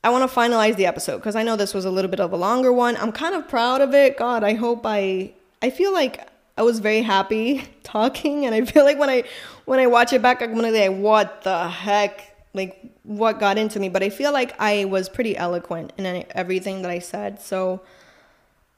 I 0.04 0.10
want 0.12 0.30
to 0.30 0.34
finalize 0.34 0.76
the 0.76 0.86
episode 0.86 1.18
because 1.18 1.36
I 1.36 1.42
know 1.42 1.56
this 1.56 1.74
was 1.74 1.84
a 1.84 1.92
little 1.92 2.12
bit 2.12 2.20
of 2.20 2.32
a 2.32 2.38
longer 2.38 2.72
one. 2.72 2.96
I'm 2.98 3.12
kind 3.12 3.34
of 3.34 3.48
proud 3.50 3.82
of 3.82 3.94
it. 3.94 4.18
God, 4.18 4.44
I 4.44 4.54
hope 4.54 4.86
I 4.86 5.34
I 5.62 5.72
feel 5.72 5.92
like 5.92 6.26
I 6.58 6.64
was 6.64 6.80
very 6.80 7.02
happy 7.02 7.68
talking 7.84 8.46
and 8.46 8.56
I 8.56 8.64
feel 8.66 8.84
like 8.86 8.98
when 8.98 9.10
I 9.10 9.24
when 9.66 9.80
I 9.80 9.88
watch 9.88 10.14
it 10.14 10.22
back 10.22 10.42
I'm 10.42 10.56
gonna 10.56 10.72
like 10.72 10.98
what 10.98 11.42
the 11.44 11.68
heck? 11.68 12.36
Like 12.54 12.92
what 13.04 13.40
got 13.40 13.58
into 13.58 13.80
me? 13.80 13.90
But 13.90 14.04
I 14.04 14.10
feel 14.10 14.32
like 14.32 14.56
I 14.60 14.86
was 14.86 15.10
pretty 15.10 15.36
eloquent 15.36 15.94
in 15.98 16.26
everything 16.32 16.82
that 16.84 16.92
I 16.92 17.00
said. 17.00 17.42
So 17.42 17.82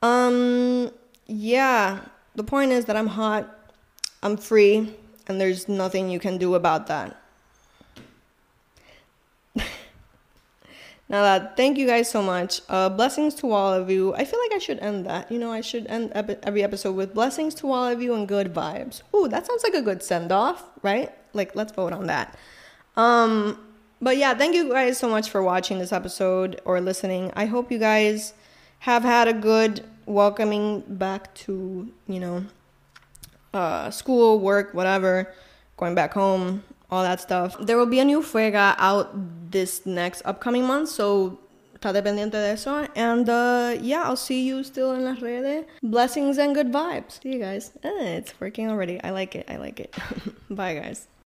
um 0.02 0.92
yeah. 1.28 2.02
The 2.36 2.44
point 2.44 2.72
is 2.72 2.86
that 2.86 2.96
I'm 2.96 3.08
hot 3.08 3.54
I'm 4.24 4.38
free 4.38 4.96
and 5.28 5.40
there's 5.40 5.68
nothing 5.68 6.10
you 6.10 6.20
can 6.20 6.38
do 6.38 6.56
about 6.56 6.88
that 6.88 7.22
Now 11.10 11.24
that, 11.24 11.56
thank 11.56 11.78
you 11.78 11.88
guys 11.88 12.10
so 12.10 12.22
much. 12.22 12.62
Uh, 12.68 12.90
blessings 12.90 13.34
to 13.36 13.52
all 13.52 13.74
of 13.74 13.90
you. 13.90 14.14
I 14.14 14.26
feel 14.26 14.40
like 14.40 14.52
I 14.54 14.58
should 14.58 14.80
end 14.80 15.06
that. 15.06 15.32
You 15.32 15.40
know, 15.40 15.52
I 15.52 15.62
should 15.62 15.88
end 15.88 16.12
every 16.14 16.64
episode 16.64 16.94
with 16.94 17.14
blessings 17.14 17.56
to 17.56 17.72
all 17.72 17.88
of 17.88 18.02
you 18.02 18.14
and 18.14 18.28
good 18.28 18.54
vibes. 18.54 19.04
Ooh, 19.16 19.28
that 19.30 19.48
sounds 19.48 19.64
like 19.64 19.74
a 19.74 19.82
good 19.82 20.04
send 20.04 20.34
off, 20.34 20.66
right? 20.82 21.12
Like, 21.34 21.56
let's 21.56 21.72
vote 21.72 21.94
on 21.94 22.08
that. 22.08 22.38
Um, 22.98 23.58
but 24.02 24.18
yeah, 24.18 24.34
thank 24.34 24.54
you 24.54 24.70
guys 24.70 24.98
so 24.98 25.08
much 25.08 25.30
for 25.30 25.42
watching 25.42 25.80
this 25.80 25.94
episode 25.94 26.60
or 26.66 26.82
listening. 26.82 27.32
I 27.36 27.46
hope 27.46 27.72
you 27.72 27.80
guys 27.80 28.34
have 28.80 29.04
had 29.04 29.30
a 29.30 29.34
good 29.34 29.86
welcoming 30.06 30.82
back 30.88 31.34
to, 31.36 31.90
you 32.08 32.20
know, 32.20 32.46
uh, 33.54 33.92
school, 33.92 34.40
work, 34.40 34.74
whatever, 34.74 35.34
going 35.78 35.96
back 35.96 36.14
home, 36.14 36.64
all 36.90 37.04
that 37.04 37.22
stuff. 37.22 37.56
There 37.60 37.78
will 37.78 37.86
be 37.86 38.00
a 38.00 38.06
new 38.06 38.22
Fuega 38.22 38.76
out 38.78 39.12
this 39.52 39.86
next 39.86 40.22
upcoming 40.26 40.66
month, 40.66 40.90
so 40.90 41.40
está 41.76 41.94
dependiente 41.94 42.34
de 42.34 42.52
eso. 42.52 42.88
And 42.96 43.30
uh, 43.30 43.76
yeah, 43.82 44.04
I'll 44.04 44.16
see 44.16 44.44
you 44.44 44.64
still 44.64 44.94
in 44.94 45.04
las 45.04 45.22
redes. 45.22 45.66
Blessings 45.84 46.38
and 46.38 46.56
good 46.56 46.72
vibes. 46.72 47.22
See 47.22 47.34
you 47.34 47.40
guys. 47.40 47.72
Eh, 47.84 48.18
it's 48.18 48.34
working 48.40 48.70
already. 48.70 49.02
I 49.04 49.12
like 49.12 49.36
it. 49.36 49.46
I 49.50 49.58
like 49.58 49.80
it. 49.80 49.96
Bye, 50.50 50.76
guys. 50.76 51.08